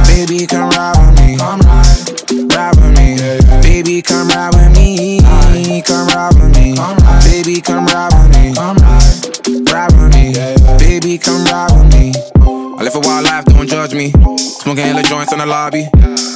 baby, 0.07 0.45
come 0.45 0.69
ride 0.69 0.97
with 0.99 1.19
me. 1.19 1.37
Ride 2.55 2.75
with 2.77 2.93
me, 2.97 3.17
baby, 3.61 4.01
come 4.01 4.27
ride 4.29 4.53
with 4.53 4.75
me. 4.75 5.19
Come 5.81 6.07
ride 6.07 6.33
with 6.35 6.55
me, 6.55 6.75
baby, 7.25 7.61
come 7.61 7.85
ride 7.85 8.13
with 8.13 8.29
me. 8.33 8.53
Ride 9.71 9.91
with 9.93 10.13
me, 10.13 10.33
baby, 10.77 11.17
come 11.17 11.43
ride 11.45 11.71
with 11.71 11.91
me. 11.93 12.13
I 12.77 12.83
live 12.83 12.95
a 12.95 12.99
wild 12.99 13.25
life, 13.25 13.45
don't 13.45 13.67
judge 13.67 13.93
me. 13.93 14.11
Smoking 14.37 14.85
hella 14.85 15.03
joints 15.03 15.31
in 15.31 15.39
the 15.39 15.45
lobby. 15.45 15.87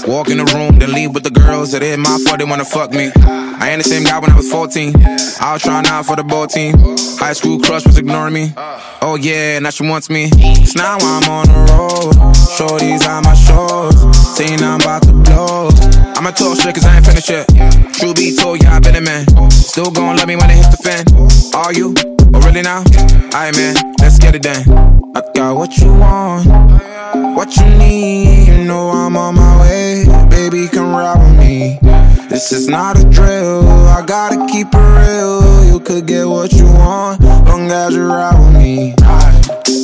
Walk 0.08 0.30
in 0.30 0.38
the 0.38 0.46
room, 0.56 0.80
then 0.80 0.94
leave 0.94 1.14
with 1.14 1.24
the 1.24 1.30
girls 1.30 1.72
that 1.74 1.84
ain't 1.84 2.00
my 2.00 2.18
fault, 2.26 2.40
they 2.40 2.46
wanna 2.46 2.64
fuck 2.64 2.92
me. 2.92 3.12
I 3.60 3.72
ain't 3.72 3.84
the 3.84 3.90
same 3.90 4.04
guy 4.04 4.20
when 4.20 4.32
I 4.32 4.38
was 4.38 4.50
14. 4.50 4.94
I 5.42 5.54
was 5.54 5.62
trying 5.62 5.86
out 5.86 6.06
for 6.06 6.16
the 6.16 6.24
ball 6.24 6.48
team. 6.48 6.76
High 7.20 7.34
school 7.34 7.60
crush 7.60 7.86
was 7.86 7.98
ignoring 7.98 8.34
me. 8.34 8.54
Oh 9.02 9.18
yeah, 9.20 9.60
now 9.60 9.70
she 9.70 9.84
wants 9.84 10.10
me. 10.10 10.30
So 10.66 10.80
now 10.82 10.98
I'm 10.98 11.30
on 11.30 11.46
the 11.48 11.74
road. 11.74 12.14
Shorties 12.56 13.06
on 13.06 13.24
my 13.24 13.36
shores. 13.36 14.18
Saying 14.38 14.64
I'm 14.64 14.80
about 14.80 15.04
to 15.04 15.12
blow. 15.12 16.07
I'ma 16.18 16.32
talk 16.32 16.60
shit 16.60 16.74
cause 16.74 16.84
I 16.84 16.96
ain't 16.96 17.06
finished 17.06 17.30
yet. 17.30 17.48
True 17.94 18.12
be 18.12 18.36
told, 18.36 18.64
yeah, 18.64 18.76
I 18.76 18.80
been 18.80 18.96
a 18.96 19.02
man. 19.02 19.24
Still 19.52 19.92
gon' 19.92 20.16
love 20.18 20.28
me 20.28 20.36
when 20.36 20.50
it 20.50 20.56
hits 20.56 20.76
the 20.76 20.82
fan. 20.82 21.06
Are 21.54 21.72
you? 21.72 21.94
Oh, 22.34 22.42
really 22.42 22.64
now? 22.64 22.82
Alright, 23.30 23.56
man, 23.56 23.76
let's 24.02 24.18
get 24.18 24.34
it 24.34 24.42
done. 24.42 24.66
I 25.16 25.22
got 25.36 25.56
what 25.56 25.78
you 25.78 25.94
want, 25.94 26.48
what 27.38 27.56
you 27.58 27.66
need. 27.78 28.48
You 28.48 28.64
know 28.64 28.90
I'm 28.90 29.16
on 29.16 29.36
my 29.36 29.62
way. 29.62 30.06
Baby, 30.28 30.68
come 30.68 30.96
ride 30.96 31.20
with 31.22 31.38
me. 31.38 31.78
This 32.30 32.52
is 32.52 32.68
not 32.68 32.98
a 32.98 33.08
drill. 33.12 33.68
I 33.70 34.04
gotta 34.04 34.48
keep 34.52 34.70
it 34.74 34.76
real. 34.76 35.66
You 35.66 35.80
could 35.80 36.08
get 36.08 36.26
what 36.26 36.52
you 36.52 36.66
want, 36.66 37.22
long 37.22 37.70
as 37.70 37.94
you 37.94 38.08
ride 38.08 38.40
with 38.40 38.56
me. 38.56 38.96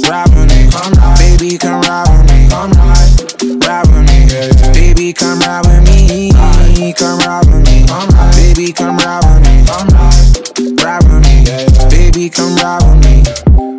Ride 0.10 0.30
with 0.34 0.50
me, 0.50 0.66
baby, 1.22 1.60
come 1.60 1.82
ride 1.82 2.10
with 2.10 2.25
me. 2.34 2.50
Ride 3.68 3.86
with 3.88 4.06
me, 4.10 4.12
baby, 4.74 5.13
come 5.13 5.40
ride 5.40 5.66
with 5.66 5.84
me. 5.86 6.32
Come 6.94 7.20
ride 7.20 7.46
with 7.46 7.66
me, 7.66 7.86
baby, 8.34 8.74
come 8.74 8.98
ride 8.98 9.24
with 9.25 9.42
me. 9.46 9.63
Ride 10.84 11.04
with 11.04 11.22
me, 11.24 11.46
baby, 11.90 12.30
come 12.30 12.56
ride 12.56 12.82
with 12.84 13.00
me. 13.04 13.24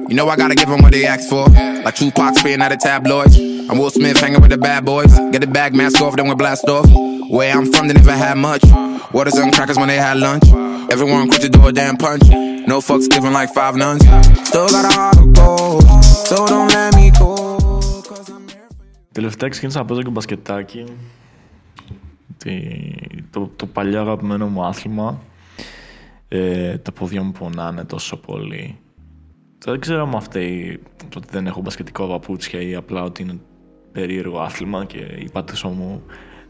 You 0.08 0.14
know 0.14 0.28
I 0.28 0.36
gotta 0.36 0.54
give 0.54 0.68
them 0.68 0.82
what 0.82 0.92
they 0.92 1.06
ask 1.06 1.28
for. 1.28 1.48
Like 1.48 1.94
Tupac 1.96 2.36
spitting 2.36 2.60
out 2.60 2.70
the 2.70 2.76
tabloids. 2.76 3.36
I'm 3.36 3.78
Will 3.78 3.90
Smith 3.90 4.18
hanging 4.18 4.40
with 4.40 4.50
the 4.50 4.58
bad 4.58 4.84
boys. 4.84 5.12
Get 5.32 5.40
the 5.40 5.46
bag 5.46 5.74
mask 5.74 6.00
off, 6.00 6.16
then 6.16 6.28
we 6.28 6.34
blast 6.34 6.68
off. 6.68 6.86
Where 7.30 7.56
I'm 7.56 7.72
from, 7.72 7.88
they 7.88 7.94
never 7.94 8.12
had 8.12 8.36
much. 8.36 8.62
Waters 9.12 9.34
and 9.34 9.52
crackers 9.52 9.76
when 9.76 9.88
they 9.88 9.96
had 9.96 10.18
lunch. 10.18 10.44
Everyone 10.92 11.28
quick 11.28 11.40
to 11.40 11.48
do 11.48 11.66
a 11.66 11.72
damn 11.72 11.96
punch. 11.96 12.28
No 12.28 12.80
fucks 12.80 13.08
given 13.08 13.32
like 13.32 13.52
five 13.52 13.76
nuns. 13.76 14.02
Still 14.46 14.68
got 14.68 14.84
a 14.84 14.94
heart 14.94 15.16
of 15.18 15.32
gold, 15.32 16.04
so 16.04 16.46
don't 16.46 16.68
let 16.68 16.94
me. 16.94 17.03
Τελευταία 19.14 19.48
ξεκίνησα 19.48 19.78
να 19.78 19.84
παίζω 19.84 20.02
και 20.02 20.10
μπασκετάκι. 20.10 20.84
Τι- 22.36 22.94
Το, 23.30 23.50
το 23.56 23.66
παλιό 23.66 24.00
αγαπημένο 24.00 24.46
μου 24.46 24.64
άθλημα. 24.64 25.20
Ε, 26.28 26.78
τα 26.78 26.92
πόδια 26.92 27.22
μου 27.22 27.32
πονάνε 27.32 27.84
τόσο 27.84 28.16
πολύ. 28.16 28.78
Δεν 29.58 29.80
ξέρω 29.80 30.02
αν 30.02 30.20
φταίει 30.20 30.80
το 31.08 31.18
ότι 31.18 31.28
δεν 31.30 31.46
έχω 31.46 31.60
μπασκετικό 31.60 32.06
παπούτσια 32.06 32.60
ή 32.60 32.74
απλά 32.74 33.02
ότι 33.02 33.22
είναι 33.22 33.38
περίεργο 33.92 34.38
άθλημα 34.40 34.84
και 34.84 34.98
η 34.98 35.28
πάτησό 35.32 35.68
μου 35.68 36.02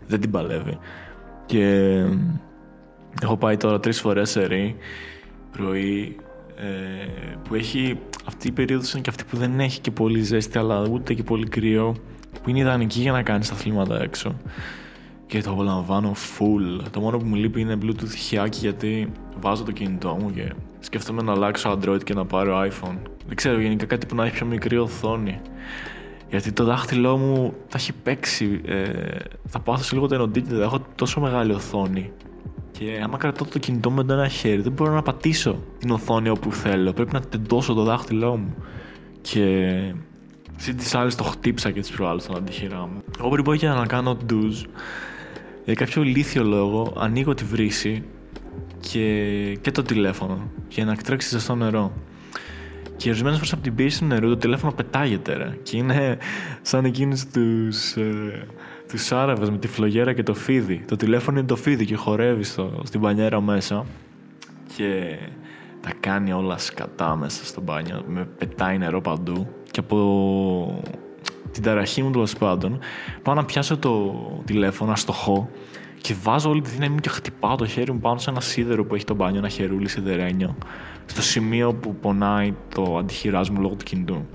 δεν 0.06 0.20
την 0.20 0.30
παλεύει. 0.30 0.78
Και 1.46 1.64
ε, 1.64 2.18
έχω 3.22 3.36
πάει 3.36 3.56
τώρα 3.56 3.80
τρεις 3.80 4.00
φορές 4.00 4.30
σε 4.30 4.46
ρί 4.46 4.76
πρωί 5.52 6.16
ε, 6.56 7.34
που 7.48 7.54
έχει 7.54 7.98
αυτή 8.24 8.48
η 8.48 8.52
περίοδος 8.52 8.92
είναι 8.92 9.02
και 9.02 9.10
αυτή 9.10 9.24
που 9.24 9.36
δεν 9.36 9.60
έχει 9.60 9.80
και 9.80 9.90
πολύ 9.90 10.20
ζέστη 10.20 10.58
αλλά 10.58 10.88
ούτε 10.90 11.14
και 11.14 11.22
πολύ 11.22 11.48
κρύο 11.48 11.94
που 12.42 12.50
είναι 12.50 12.58
ιδανική 12.58 13.00
για 13.00 13.12
να 13.12 13.22
κάνεις 13.22 13.50
αθλήματα 13.50 14.02
έξω 14.02 14.34
και 15.26 15.42
το 15.42 15.50
απολαμβάνω 15.50 16.12
full. 16.12 16.84
Το 16.90 17.00
μόνο 17.00 17.18
που 17.18 17.26
μου 17.26 17.34
λείπει 17.34 17.60
είναι 17.60 17.78
Bluetooth 17.82 18.14
χιάκι 18.16 18.58
γιατί 18.58 19.12
βάζω 19.40 19.62
το 19.62 19.72
κινητό 19.72 20.16
μου 20.20 20.32
και 20.32 20.52
σκέφτομαι 20.80 21.22
να 21.22 21.32
αλλάξω 21.32 21.78
Android 21.78 22.04
και 22.04 22.14
να 22.14 22.24
πάρω 22.24 22.60
iPhone. 22.60 22.96
Δεν 23.26 23.36
ξέρω, 23.36 23.60
γενικά 23.60 23.86
κάτι 23.86 24.06
που 24.06 24.14
να 24.14 24.24
έχει 24.24 24.34
πιο 24.34 24.46
μικρή 24.46 24.76
οθόνη. 24.78 25.40
Γιατί 26.28 26.52
το 26.52 26.64
δάχτυλό 26.64 27.16
μου 27.16 27.54
τα 27.68 27.78
έχει 27.78 27.92
παίξει. 27.92 28.60
Ε, 28.64 28.84
θα 29.46 29.60
πάθω 29.60 29.82
σε 29.82 29.94
λίγο 29.94 30.06
τενοντίτιδα. 30.06 30.62
Έχω 30.62 30.80
τόσο 30.94 31.20
μεγάλη 31.20 31.52
οθόνη. 31.52 32.12
Και 32.70 33.00
άμα 33.04 33.16
κρατώ 33.16 33.44
το 33.44 33.58
κινητό 33.58 33.90
μου 33.90 33.96
με 33.96 34.04
το 34.04 34.12
ένα 34.12 34.28
χέρι, 34.28 34.60
δεν 34.60 34.72
μπορώ 34.72 34.92
να 34.92 35.02
πατήσω 35.02 35.62
την 35.78 35.90
οθόνη 35.90 36.28
όπου 36.28 36.52
θέλω. 36.52 36.92
Πρέπει 36.92 37.12
να 37.12 37.20
τεντώσω 37.20 37.74
το 37.74 37.82
δάχτυλό 37.82 38.36
μου. 38.36 38.54
Και 39.20 39.94
Συν 40.56 40.76
τις 40.76 40.94
άλλες 40.94 41.14
το 41.14 41.24
χτύψα 41.24 41.70
και 41.70 41.80
τις 41.80 41.90
προάλλες 41.90 42.22
στον 42.22 42.36
αντίχειρά 42.36 42.80
μου. 42.86 43.02
Εγώ 43.18 43.28
πριν 43.28 43.44
πάω 43.44 43.54
για 43.54 43.72
να 43.72 43.86
κάνω 43.86 44.14
ντουζ, 44.14 44.62
για 45.64 45.74
κάποιο 45.74 46.02
ηλίθιο 46.02 46.44
λόγο 46.44 46.92
ανοίγω 46.98 47.34
τη 47.34 47.44
βρύση 47.44 48.04
και, 48.80 49.58
και 49.60 49.70
το 49.70 49.82
τηλέφωνο 49.82 50.50
για 50.68 50.84
να 50.84 50.96
τρέξει 50.96 51.28
ζεστό 51.28 51.54
νερό. 51.54 51.92
Και 52.96 53.08
ορισμένες 53.08 53.36
φορές 53.36 53.52
από 53.52 53.62
την 53.62 53.74
πίεση 53.74 53.98
του 53.98 54.04
νερού 54.04 54.28
το 54.28 54.36
τηλέφωνο 54.36 54.72
πετάγεται 54.72 55.36
ρε. 55.36 55.58
Και 55.62 55.76
είναι 55.76 56.18
σαν 56.62 56.84
εκείνους 56.84 57.26
τους 57.26 57.96
ε, 57.96 58.46
τους 58.88 59.12
Άραβες 59.12 59.50
με 59.50 59.58
τη 59.58 59.68
φλογέρα 59.68 60.12
και 60.12 60.22
το 60.22 60.34
φίδι. 60.34 60.84
Το 60.86 60.96
τηλέφωνο 60.96 61.38
είναι 61.38 61.46
το 61.46 61.56
φίδι 61.56 61.84
και 61.84 61.96
χορεύει 61.96 62.42
στο, 62.42 62.80
στην 62.84 63.00
πανιέρα 63.00 63.40
μέσα. 63.40 63.86
Και 64.76 65.18
τα 65.80 65.92
κάνει 66.00 66.32
όλα 66.32 66.58
σκατά 66.58 67.16
μέσα 67.16 67.44
στο 67.44 67.60
μπάνιο. 67.60 68.04
Με 68.08 68.28
πετάει 68.38 68.78
νερό 68.78 69.00
παντού. 69.00 69.48
Και 69.74 69.80
από 69.80 70.82
την 71.52 71.62
ταραχή 71.62 72.02
μου 72.02 72.10
τέλος 72.10 72.32
πάντων 72.32 72.78
πάω 73.22 73.34
να 73.34 73.44
πιάσω 73.44 73.76
το 73.76 74.12
τηλέφωνο, 74.44 74.92
αστοχώ 74.92 75.48
και 76.00 76.14
βάζω 76.22 76.50
όλη 76.50 76.60
τη 76.60 76.70
δύναμη 76.70 76.92
μου 76.92 77.00
και 77.00 77.08
χτυπάω 77.08 77.56
το 77.56 77.66
χέρι 77.66 77.92
μου 77.92 78.00
πάνω 78.00 78.18
σε 78.18 78.30
ένα 78.30 78.40
σίδερο 78.40 78.84
που 78.84 78.94
έχει 78.94 79.04
το 79.04 79.14
μπάνιο, 79.14 79.38
ένα 79.38 79.48
χερούλι 79.48 79.88
σιδερένιο, 79.88 80.56
στο 81.06 81.22
σημείο 81.22 81.74
που 81.74 81.94
πονάει 81.94 82.54
το 82.74 82.96
αντιχειράς 82.98 83.50
μου 83.50 83.60
λόγω 83.60 83.74
του 83.74 83.84
κινητού. 83.84 84.26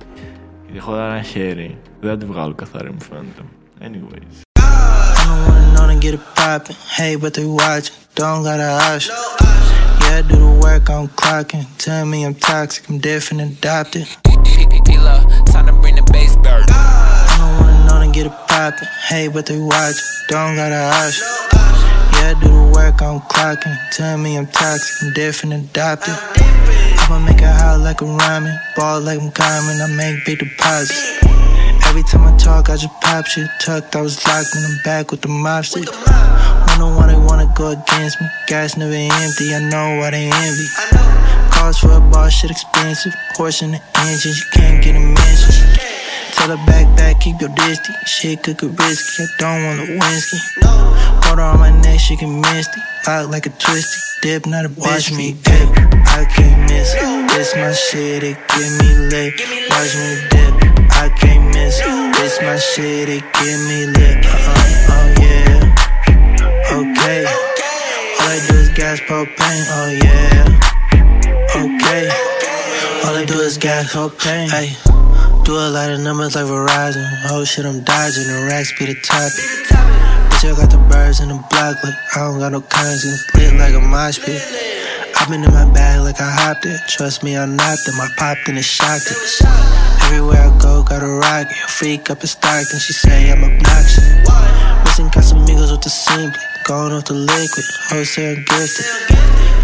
Γιατί 0.64 0.78
έχω 0.78 0.96
ένα 0.96 1.22
χέρι, 1.22 1.78
δεν 2.00 2.10
θα 2.10 2.18
τη 2.18 2.26
βγάλω 2.26 2.54
καθαρή 2.54 2.92
μου 2.92 3.02
φαίνεται. 3.02 3.42
Anyways. 3.82 4.36
I 4.60 5.24
don't 5.26 5.42
wanna 5.48 5.74
know 5.76 5.86
to 5.92 5.98
get 6.06 6.14
it 6.18 6.24
poppin'. 6.36 6.76
Hey, 6.98 7.16
but 7.22 7.32
they 7.34 7.48
watchin', 7.60 7.96
don't 8.20 8.44
gotta 8.50 8.70
ask. 8.92 9.08
Yeah, 10.02 10.20
I 10.20 10.22
do 10.32 10.38
the 10.46 10.54
work, 10.66 10.86
I'm 10.96 11.08
clocking. 11.22 11.66
Tell 11.86 12.06
me 12.12 12.18
I'm 12.28 12.36
toxic, 12.50 12.82
I'm 12.90 12.98
different, 13.10 13.40
adopted. 13.50 14.08
Poppin'. 18.60 18.88
Hey, 19.08 19.28
but 19.30 19.46
they 19.46 19.58
watch, 19.58 20.00
don't 20.28 20.56
gotta 20.56 20.84
ask. 21.00 21.22
Yeah, 22.14 22.32
I 22.32 22.36
do 22.44 22.50
the 22.50 22.72
work, 22.76 23.02
I'm 23.02 23.22
clocking. 23.32 23.76
Tell 23.92 24.18
me 24.18 24.38
I'm 24.38 24.48
toxic, 24.48 24.96
I'm 25.02 25.14
different, 25.14 25.54
adopted. 25.54 26.16
I'ma 27.00 27.20
make 27.26 27.42
it 27.42 27.56
hot 27.60 27.80
like 27.80 28.02
a 28.02 28.06
rhyming, 28.06 28.58
ball 28.76 29.00
like 29.00 29.20
I'm 29.22 29.32
Carmen, 29.32 29.80
I 29.82 29.88
make 29.88 30.26
big 30.26 30.40
deposits. 30.40 31.24
Every 31.88 32.04
time 32.04 32.24
I 32.28 32.36
talk, 32.38 32.70
I 32.70 32.76
just 32.76 32.94
pop 33.02 33.26
shit. 33.26 33.50
Tucked, 33.62 33.96
I 33.96 34.02
was 34.02 34.16
locked 34.28 34.54
and 34.56 34.66
I'm 34.68 34.78
back 34.84 35.12
with 35.12 35.22
the 35.22 35.30
mob 35.30 35.64
shit. 35.64 35.88
Wonder 36.68 36.90
why 36.98 37.08
they 37.08 37.18
wanna 37.18 37.52
go 37.56 37.70
against 37.70 38.20
me. 38.22 38.28
Gas 38.48 38.76
never 38.78 38.94
empty, 38.94 39.56
I 39.56 39.60
know 39.72 40.00
why 40.00 40.12
they 40.12 40.30
envy. 40.30 40.68
Cost 41.56 41.80
for 41.82 41.94
a 41.94 42.02
bar, 42.12 42.30
shit 42.30 42.52
expensive. 42.52 43.16
Horse 43.36 43.62
in 43.62 43.72
the 43.72 43.82
engine, 44.06 44.34
you 44.36 44.46
can't 44.52 44.84
get 44.84 44.96
a. 44.96 45.19
Tell 46.40 46.56
her 46.56 46.66
back, 46.66 46.88
back, 46.96 47.20
keep 47.20 47.42
your 47.42 47.50
distance. 47.50 47.98
Shit 48.08 48.44
could 48.44 48.58
get 48.58 48.80
risky, 48.80 49.24
I 49.24 49.28
don't 49.40 49.64
want 49.66 49.90
a 49.90 50.00
whiskey. 50.00 50.38
Hold 50.64 51.40
on 51.40 51.60
my 51.60 51.70
neck, 51.82 52.00
she 52.00 52.16
can 52.16 52.40
misty. 52.40 52.80
Out 53.08 53.30
like 53.30 53.46
a 53.46 53.50
twisty. 53.50 54.00
Dip, 54.22 54.46
not 54.46 54.64
a 54.64 54.70
bitch. 54.70 54.80
Watch 54.80 55.12
me 55.12 55.34
dip. 55.34 55.70
I 56.08 56.24
can't 56.34 56.62
miss 56.72 56.96
it. 56.96 57.30
This 57.36 57.54
my 57.58 57.74
shit, 57.74 58.24
it 58.24 58.38
get 58.48 58.72
me 58.80 58.96
lit. 59.12 59.34
Watch 59.70 59.96
me 60.00 60.16
dip. 60.32 60.54
I 60.96 61.10
can't 61.20 61.54
miss 61.54 61.82
it. 61.84 62.16
This 62.16 62.42
my 62.42 62.58
shit, 62.58 63.10
it 63.10 63.24
get 63.34 63.60
me 63.68 63.88
lit. 63.88 64.26
Uh-uh, 64.26 64.96
oh 64.96 65.08
yeah. 65.20 65.76
Okay. 66.72 67.26
All 68.16 68.30
I 68.32 68.40
do 68.48 68.56
is 68.56 68.70
gas 68.70 69.00
propane. 69.02 69.66
Oh 69.76 69.90
yeah. 69.92 70.48
Okay. 71.52 72.08
All 73.06 73.16
I 73.16 73.26
do 73.28 73.42
is 73.42 73.58
gas 73.58 73.92
propane. 73.92 74.50
Hey. 74.50 74.99
Do 75.50 75.58
a 75.58 75.66
lot 75.74 75.90
of 75.90 76.00
numbers 76.02 76.36
like 76.36 76.46
Verizon. 76.46 77.10
Oh 77.26 77.44
shit, 77.44 77.66
I'm 77.66 77.82
dodging. 77.82 78.30
The 78.30 78.46
racks 78.46 78.70
be 78.78 78.86
the 78.86 78.94
top. 79.02 79.34
Bitch, 79.34 80.46
I 80.46 80.54
got 80.54 80.70
the 80.70 80.78
birds 80.78 81.22
in 81.22 81.30
the 81.30 81.42
block, 81.50 81.82
but 81.82 81.90
I 82.14 82.30
don't 82.30 82.38
got 82.38 82.52
no 82.52 82.62
currency. 82.62 83.10
Lit 83.34 83.58
like 83.58 83.74
a 83.74 83.82
mosh 83.82 84.22
pit. 84.22 84.46
i 84.46 85.26
been 85.26 85.44
in 85.44 85.50
my 85.50 85.66
bag 85.74 86.06
like 86.06 86.22
I 86.22 86.30
hopped 86.30 86.68
it. 86.68 86.80
Trust 86.88 87.24
me, 87.24 87.36
I 87.36 87.48
knocked 87.48 87.90
them. 87.90 87.98
I 87.98 88.14
popped 88.16 88.46
in 88.46 88.54
and 88.54 88.58
it 88.60 88.64
shocked 88.64 89.10
it. 89.10 89.18
Everywhere 90.06 90.38
I 90.38 90.54
go, 90.62 90.84
got 90.84 91.02
a 91.02 91.10
rocket. 91.10 91.50
A 91.50 91.68
freak 91.68 92.12
up 92.12 92.22
in 92.22 92.28
Stockton. 92.28 92.78
She 92.78 92.94
say 92.94 93.32
I'm 93.32 93.44
obnoxious. 93.44 94.06
Missing 94.86 95.10
Casamigos 95.10 95.72
with 95.74 95.82
the 95.82 95.90
simply. 95.90 96.38
Going 96.70 96.94
off 96.94 97.06
the 97.06 97.18
liquid. 97.18 97.66
Wholesale 97.90 98.38
gifted. 98.46 98.86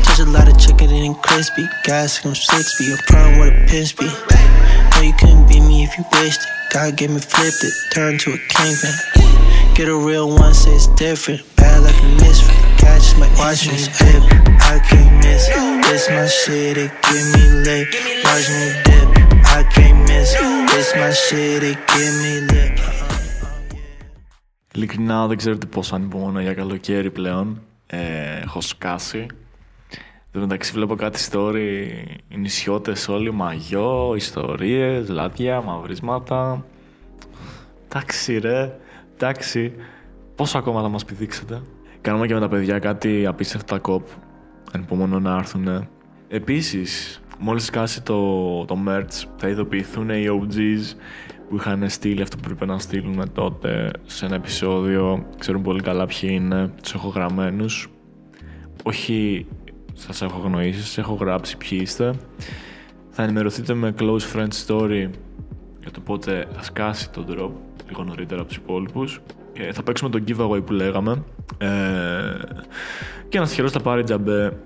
Touch 0.01 0.17
a 0.17 0.25
lot 0.25 0.49
of 0.49 0.57
chicken, 0.57 0.89
and 0.89 1.15
crispy. 1.21 1.69
Gas 1.83 2.25
I'm 2.25 2.33
6 2.33 2.79
B. 2.79 2.89
I'm 2.89 2.97
prime 3.05 3.37
with 3.37 3.53
a 3.53 3.67
pin 3.69 3.85
speed. 3.85 4.34
No, 5.05 5.11
you 5.11 5.17
couldn't 5.17 5.47
beat 5.47 5.61
me 5.61 5.83
if 5.83 5.97
you 5.97 6.03
wished 6.13 6.41
it. 6.41 6.73
God 6.73 6.97
gave 6.97 7.11
me 7.11 7.19
flipped 7.19 7.63
it, 7.63 7.73
turned 7.93 8.19
to 8.21 8.33
a 8.33 8.39
kingpin. 8.53 8.95
Get 9.75 9.87
a 9.87 9.95
real 9.95 10.29
one, 10.29 10.53
say 10.55 10.71
it's 10.71 10.87
different. 10.87 11.41
Bad 11.55 11.83
like 11.83 11.99
a 12.01 12.07
misfit. 12.21 12.55
Catch 12.79 13.15
my 13.19 13.27
watch 13.37 13.67
me 13.67 13.77
dip. 13.99 14.23
I 14.73 14.79
can't 14.89 15.11
miss 15.23 15.47
it. 15.47 15.83
This 15.85 16.09
my 16.09 16.25
shit, 16.25 16.77
it 16.77 16.91
get 17.05 17.23
me 17.33 17.43
lit. 17.65 17.87
Watch 18.25 18.47
me 18.57 18.65
dip. 18.85 19.07
I 19.57 19.61
can't 19.75 19.99
miss 20.09 20.33
it. 20.33 20.69
This 20.71 20.89
my 20.95 21.11
shit, 21.11 21.61
it 21.63 21.77
get 21.87 22.11
me 22.23 22.33
lit. 22.51 22.79
Ειλικρινά 24.73 25.27
δεν 25.27 25.37
ξέρετε 25.37 25.65
πώς 25.65 25.93
ανυπομονώ 25.93 26.39
για 26.39 26.53
καλοκαίρι 26.53 27.11
πλέον. 27.11 27.61
Ε, 27.87 28.39
έχω 28.43 28.61
σκάσει. 28.61 29.27
Εν 30.35 30.41
τω 30.41 30.47
μεταξύ 30.47 30.71
βλέπω 30.71 30.95
κάτι 30.95 31.19
story, 31.31 31.87
οι 32.27 32.37
νησιώτες 32.37 33.07
όλοι, 33.07 33.31
μαγιό, 33.31 34.13
ιστορίες, 34.15 35.09
λάδια, 35.09 35.61
μαυρίσματα. 35.61 36.65
Εντάξει 37.85 38.37
ρε, 38.37 38.77
εντάξει. 39.13 39.73
Πόσο 40.35 40.57
ακόμα 40.57 40.81
θα 40.81 40.87
μας 40.87 41.05
πηδήξετε; 41.05 41.61
Κάνουμε 42.01 42.27
και 42.27 42.33
με 42.33 42.39
τα 42.39 42.47
παιδιά 42.47 42.79
κάτι 42.79 43.25
απίστευτα 43.25 43.79
κοπ. 43.79 44.07
Ανυπομονώ 44.71 45.19
να 45.19 45.35
έρθουν. 45.35 45.87
Επίσης, 46.27 47.21
μόλις 47.39 47.65
σκάσει 47.65 48.01
το, 48.01 48.65
το 48.65 48.77
merch, 48.87 49.27
θα 49.37 49.47
ειδοποιηθούν 49.47 50.09
οι 50.09 50.25
OGs 50.29 50.95
που 51.49 51.55
είχαν 51.55 51.89
στείλει 51.89 52.21
αυτό 52.21 52.35
που 52.35 52.43
πρέπει 52.43 52.65
να 52.65 52.79
στείλουν 52.79 53.31
τότε 53.33 53.91
σε 54.05 54.25
ένα 54.25 54.35
επεισόδιο. 54.35 55.25
Ξέρουν 55.39 55.61
πολύ 55.61 55.81
καλά 55.81 56.05
ποιοι 56.05 56.29
είναι, 56.33 56.71
τους 56.81 56.93
έχω 56.93 57.07
γραμμένους. 57.07 57.89
Όχι 58.83 59.45
σας 59.95 60.21
έχω 60.21 60.39
γνωρίσει, 60.39 60.81
σας 60.81 60.97
έχω 60.97 61.13
γράψει 61.13 61.57
ποιοι 61.57 61.79
είστε. 61.81 62.13
Θα 63.09 63.23
ενημερωθείτε 63.23 63.73
με 63.73 63.93
close 63.99 64.35
friend 64.35 64.49
story 64.67 65.09
για 65.79 65.91
το 65.91 65.99
πότε 65.99 66.47
θα 66.55 66.63
σκάσει 66.63 67.09
το 67.09 67.25
drop 67.29 67.51
λίγο 67.87 68.03
νωρίτερα 68.03 68.39
από 68.39 68.49
τους 68.49 68.57
υπόλοιπους. 68.57 69.21
Ε, 69.53 69.71
θα 69.71 69.83
παίξουμε 69.83 70.09
το 70.09 70.23
giveaway 70.27 70.65
που 70.65 70.73
λέγαμε. 70.73 71.23
Ε, 71.57 71.67
και 73.29 73.37
ένας 73.37 73.49
τυχερός 73.49 73.71
θα 73.71 73.79
πάρει 73.79 74.03
τζαμπέ 74.03 74.57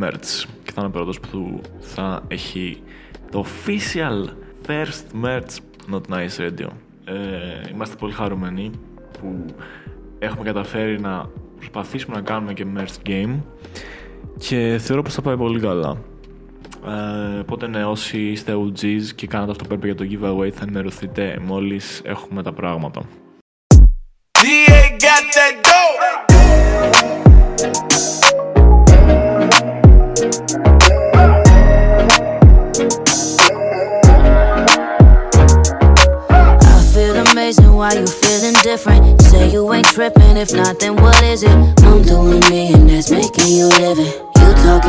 merch. 0.00 0.44
Και 0.62 0.72
θα 0.72 0.80
είναι 0.80 0.86
ο 0.86 0.90
πρώτος 0.90 1.20
που 1.20 1.60
θα 1.80 2.22
έχει 2.28 2.82
το 3.30 3.44
official 3.44 4.28
first 4.66 5.24
merch 5.24 5.58
Not 5.92 6.14
Nice 6.14 6.38
Radio. 6.38 6.68
Ε, 7.04 7.70
είμαστε 7.72 7.96
πολύ 7.96 8.12
χαρούμενοι 8.12 8.70
που 9.20 9.44
έχουμε 10.18 10.44
καταφέρει 10.44 11.00
να 11.00 11.28
προσπαθήσουμε 11.56 12.16
να 12.16 12.22
κάνουμε 12.22 12.52
και 12.52 12.66
merch 12.76 13.08
game 13.08 13.38
και 14.48 14.78
θεωρώ 14.80 15.02
πως 15.02 15.14
θα 15.14 15.22
πάει 15.22 15.36
πολύ 15.36 15.60
καλά. 15.60 15.96
Ε, 16.86 16.90
πότε 16.90 17.40
οπότε 17.40 17.66
ναι, 17.66 17.84
όσοι 17.84 18.18
είστε 18.20 18.54
OGs 18.54 19.02
και 19.14 19.26
κάνατε 19.26 19.50
αυτό 19.50 19.64
που 19.64 19.86
για 19.86 19.94
το 19.94 20.04
giveaway 20.10 20.50
θα 20.50 20.60
ενημερωθείτε 20.62 21.38
μόλις 21.46 22.00
έχουμε 22.04 22.42
τα 22.42 22.52
πράγματα. 22.52 23.02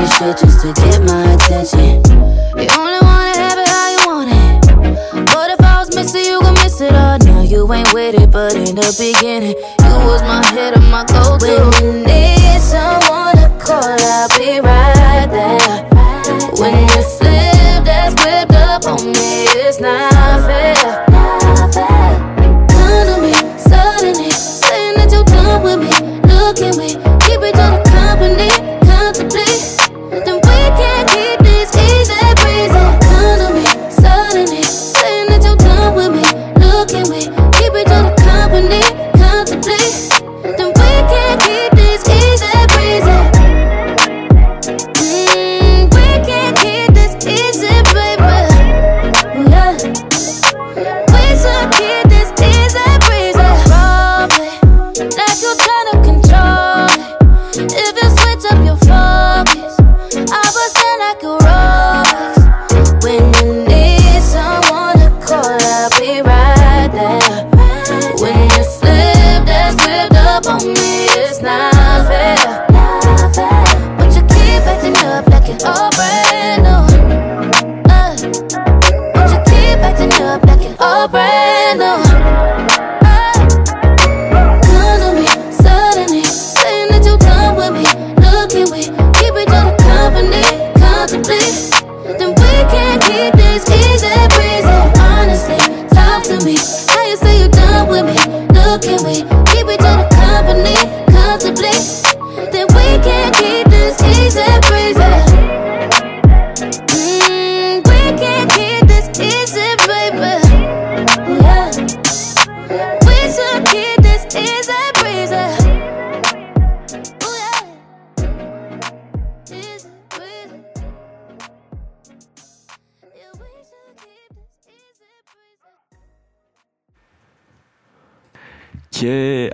Talking 0.01 0.17
shit 0.17 0.37
just 0.39 0.61
to 0.61 0.73
get 0.81 1.03
my 1.03 1.33
attention. 1.33 2.01
You 2.57 2.67
only 2.79 2.99
wanna 3.01 3.37
have 3.37 3.57
it 3.59 3.67
how 3.67 3.89
you 3.91 4.07
want 4.07 4.29
it. 4.31 5.25
But 5.27 5.51
if 5.51 5.61
I 5.61 5.77
was 5.77 5.95
missing, 5.95 6.25
you 6.25 6.41
gon' 6.41 6.55
miss 6.55 6.81
it 6.81 6.95
all. 6.95 7.19
Now 7.19 7.41
you 7.41 7.71
ain't 7.71 7.93
with 7.93 8.15
it, 8.15 8.31
but 8.31 8.55
in 8.55 8.75
the 8.75 8.95
beginning, 8.97 9.55
you 9.55 9.95
was 10.07 10.21
my 10.23 10.43
hit 10.53 10.75
and 10.75 10.89
my 10.89 11.05
go-to. 11.05 12.11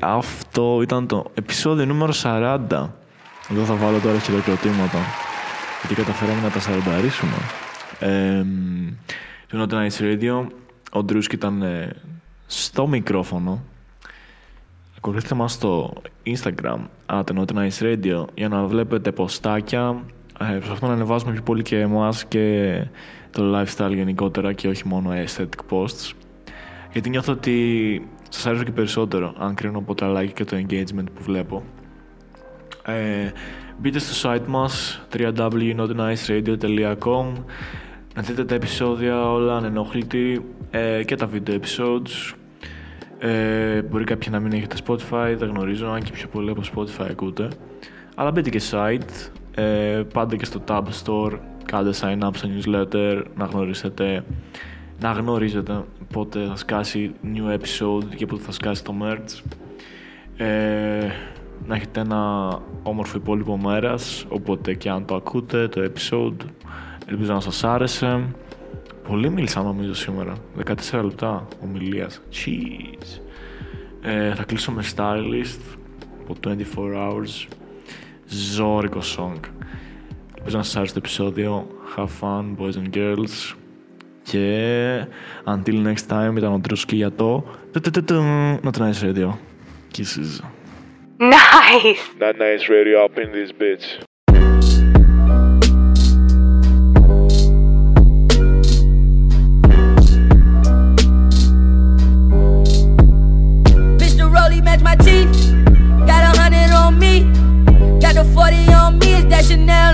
Αυτό 0.01 0.79
ήταν 0.81 1.07
το 1.07 1.25
επεισόδιο 1.33 1.85
νούμερο 1.85 2.13
40. 2.23 2.57
Εδώ 3.51 3.63
θα 3.65 3.75
βάλω 3.75 3.99
τώρα 3.99 4.19
χειροκροτήματα. 4.19 4.97
Γιατί 5.81 5.95
καταφέραμε 5.95 6.41
να 6.41 6.49
τα 6.49 6.59
40 6.59 6.63
ε, 7.99 8.43
Το 9.47 9.67
Not 9.69 9.73
Nice 9.73 10.01
Radio. 10.01 10.47
Ο 10.91 11.03
Ντρούσκ 11.03 11.33
ήταν 11.33 11.61
ε, 11.61 11.95
στο 12.45 12.87
μικρόφωνο. 12.87 13.63
Ακολουθήστε 14.97 15.35
μας 15.35 15.51
στο 15.51 15.93
Instagram 16.25 16.77
at 17.05 17.23
Not 17.23 17.45
Nice 17.53 17.79
Radio 17.81 18.25
για 18.33 18.47
να 18.47 18.65
βλέπετε 18.65 19.11
ποστάκια. 19.11 20.03
Ε, 20.39 20.53
προσπαθούμε 20.53 20.87
να 20.87 20.95
ανεβάζουμε 20.95 21.31
πιο 21.31 21.41
πολύ 21.41 21.63
και 21.63 21.79
εμάς 21.79 22.25
και 22.25 22.85
το 23.31 23.59
lifestyle 23.59 23.93
γενικότερα 23.93 24.53
και 24.53 24.67
όχι 24.67 24.87
μόνο 24.87 25.09
aesthetic 25.11 25.73
posts. 25.75 26.11
Γιατί 26.91 27.09
νιώθω 27.09 27.33
ότι 27.33 28.07
σας 28.29 28.45
αρέσω 28.45 28.63
και 28.63 28.71
περισσότερο 28.71 29.33
αν 29.37 29.55
κρίνω 29.55 29.77
από 29.77 29.95
τα 29.95 30.13
like 30.17 30.31
και 30.33 30.43
το 30.43 30.57
engagement 30.57 31.05
που 31.15 31.23
βλέπω. 31.23 31.63
Ε, 32.85 33.31
μπείτε 33.77 33.99
στο 33.99 34.29
site 34.29 34.45
μας 34.47 35.01
www.notniceradio.com 35.17 37.33
να 38.15 38.21
δείτε 38.21 38.45
τα 38.45 38.55
επεισόδια 38.55 39.31
όλα 39.31 39.55
ανενόχλητη 39.55 40.45
ε, 40.69 41.03
και 41.03 41.15
τα 41.15 41.29
video 41.33 41.49
episodes. 41.49 42.33
Ε, 43.19 43.81
μπορεί 43.81 44.03
κάποιοι 44.03 44.27
να 44.31 44.39
μην 44.39 44.51
έχετε 44.51 44.75
Spotify, 44.85 45.35
δεν 45.37 45.49
γνωρίζω, 45.49 45.87
αν 45.87 46.01
και 46.01 46.11
πιο 46.11 46.27
πολύ 46.27 46.49
από 46.49 46.61
Spotify 46.75 47.07
ακούτε. 47.09 47.47
Αλλά 48.15 48.31
μπείτε 48.31 48.49
και 48.49 48.61
site, 48.71 49.29
ε, 49.55 50.01
πάτε 50.13 50.35
και 50.35 50.45
στο 50.45 50.61
Tab 50.67 50.83
Store, 51.03 51.37
κάντε 51.65 51.91
sign 52.01 52.27
up 52.27 52.29
στο 52.33 52.49
newsletter, 52.49 53.23
να 53.35 53.45
γνωρίσετε 53.45 54.23
να 54.99 55.11
γνωρίζετε 55.11 55.83
πότε 56.13 56.45
θα 56.45 56.55
σκάσει 56.55 57.11
new 57.23 57.57
episode 57.57 58.15
και 58.15 58.25
πότε 58.25 58.41
θα 58.41 58.51
σκάσει 58.51 58.83
το 58.83 58.93
merch. 59.01 59.55
Ε, 60.37 61.07
να 61.67 61.75
έχετε 61.75 61.99
ένα 61.99 62.49
όμορφο 62.83 63.17
υπόλοιπο 63.17 63.57
μέρας, 63.57 64.25
οπότε 64.29 64.73
και 64.73 64.89
αν 64.89 65.05
το 65.05 65.15
ακούτε 65.15 65.67
το 65.67 65.91
episode, 65.91 66.45
ελπίζω 67.05 67.33
να 67.33 67.39
σας 67.39 67.63
άρεσε. 67.63 68.25
Πολύ 69.07 69.29
μίλησα 69.29 69.61
νομίζω 69.61 69.93
σήμερα, 69.93 70.33
14 70.91 71.03
λεπτά 71.03 71.47
ομιλίας. 71.63 72.21
Cheese. 72.31 73.21
Ε, 74.01 74.33
θα 74.33 74.43
κλείσω 74.43 74.71
με 74.71 74.83
stylist 74.95 75.77
από 76.21 76.35
24 76.41 76.53
hours. 76.95 77.47
Ζόρικο 78.25 78.99
song. 79.17 79.39
Ελπίζω 80.37 80.57
να 80.57 80.63
σας 80.63 80.75
άρεσε 80.75 80.93
το 80.93 80.99
επεισόδιο. 81.03 81.67
Have 81.95 82.09
fun, 82.21 82.55
boys 82.57 82.73
and 82.73 82.95
girls. 82.95 83.55
Και 84.31 85.05
until 85.45 85.87
next 85.87 86.07
time 86.09 86.37
ήταν 86.37 86.53
ο 86.53 86.59
Τρούσκι 86.59 86.95
για 86.95 87.11
το 87.11 87.43
Not 88.63 88.77
Nice 88.77 89.01
Radio. 89.01 89.29
Kisses. 89.93 90.31
Nice! 91.19 92.03
Not 92.19 92.35
Nice 92.45 92.65
Radio 92.75 93.05
up 93.05 93.17
in 93.23 93.29
this 93.37 93.51
bitch. 93.61 93.85
Mr. 104.01 104.25
Rolly 104.35 104.59
match 104.67 104.81
my 104.89 104.95
teeth. 105.05 105.33
Got 106.09 106.21
a 106.29 106.31
hundred 106.41 106.71
on 106.81 106.91
me. 107.03 107.13
Got 108.03 108.13
the 108.19 108.25
40 108.33 108.73
on 108.81 108.99
me. 108.99 109.09
Is 109.19 109.25
that 109.31 109.43
Chanel 109.47 109.86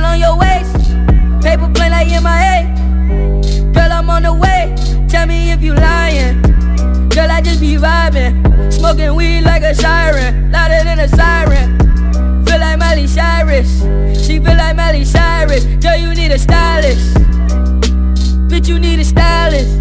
weed 9.24 9.42
like 9.42 9.64
a 9.64 9.74
siren. 9.74 10.52
Louder 10.52 10.84
than 10.84 11.00
a 11.00 11.08
siren. 11.08 11.68
Feel 12.46 12.60
like 12.60 12.78
Miley 12.78 13.08
Cyrus. 13.08 13.72
She 14.26 14.40
feel 14.40 14.58
like 14.64 14.76
Miley 14.76 15.06
Cyrus. 15.06 15.64
Girl, 15.84 15.98
you 15.98 16.14
need 16.14 16.32
a 16.32 16.40
stylist. 16.40 17.16
Bitch, 18.50 18.68
you 18.68 18.80
need 18.80 19.00
a 19.00 19.06
stylist. 19.06 19.74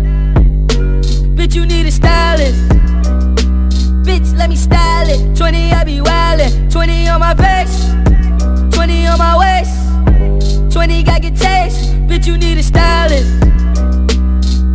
Bitch, 1.37 1.55
you 1.55 1.66
need 1.66 1.87
a 1.87 1.90
stylist. 1.90 2.61
Bitch, 4.07 4.28
let 4.37 4.48
me 4.48 4.57
style 4.57 5.09
it. 5.09 5.37
20, 5.37 5.72
I 5.72 5.85
be 5.85 5.98
wildin'. 5.98 6.70
20 6.70 7.09
on 7.09 7.20
my 7.20 7.35
face. 7.35 7.76
20 8.76 9.07
on 9.07 9.18
my 9.18 9.35
waist. 9.42 9.76
20 10.72 11.02
got 11.02 11.22
good 11.22 11.37
taste. 11.37 11.81
Bitch, 12.09 12.26
you 12.26 12.38
need 12.38 12.59
a 12.59 12.62
stylist. 12.62 13.33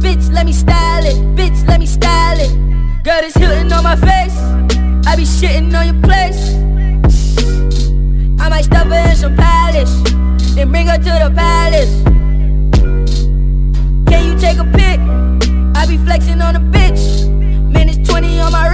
Bitch, 0.04 0.32
let 0.32 0.46
me 0.46 0.54
style 0.54 1.06
it. 1.06 1.18
Bitch, 1.38 1.68
let 1.68 1.80
me 1.80 1.86
style 1.86 2.40
it. 2.40 2.52
Girl, 3.04 3.22
this 3.22 3.37
my 3.88 3.96
face. 3.96 4.38
I 5.08 5.16
be 5.16 5.24
shitting 5.24 5.74
on 5.80 5.86
your 5.88 6.02
place. 6.04 6.56
I 8.38 8.50
might 8.50 8.66
stuff 8.66 8.88
her 8.88 9.10
in 9.10 9.16
some 9.16 9.36
palace, 9.38 9.94
Then 10.56 10.72
bring 10.72 10.88
her 10.88 10.98
to 10.98 11.14
the 11.24 11.32
palace. 11.34 11.94
Can 14.10 14.26
you 14.26 14.38
take 14.38 14.58
a 14.58 14.66
pic? 14.66 15.00
I 15.80 15.86
be 15.88 15.98
flexing 16.06 16.42
on 16.42 16.58
a 16.58 16.60
bitch. 16.60 17.30
Man, 17.72 17.88
it's 17.88 18.10
20 18.10 18.42
on 18.42 18.52
my 18.52 18.67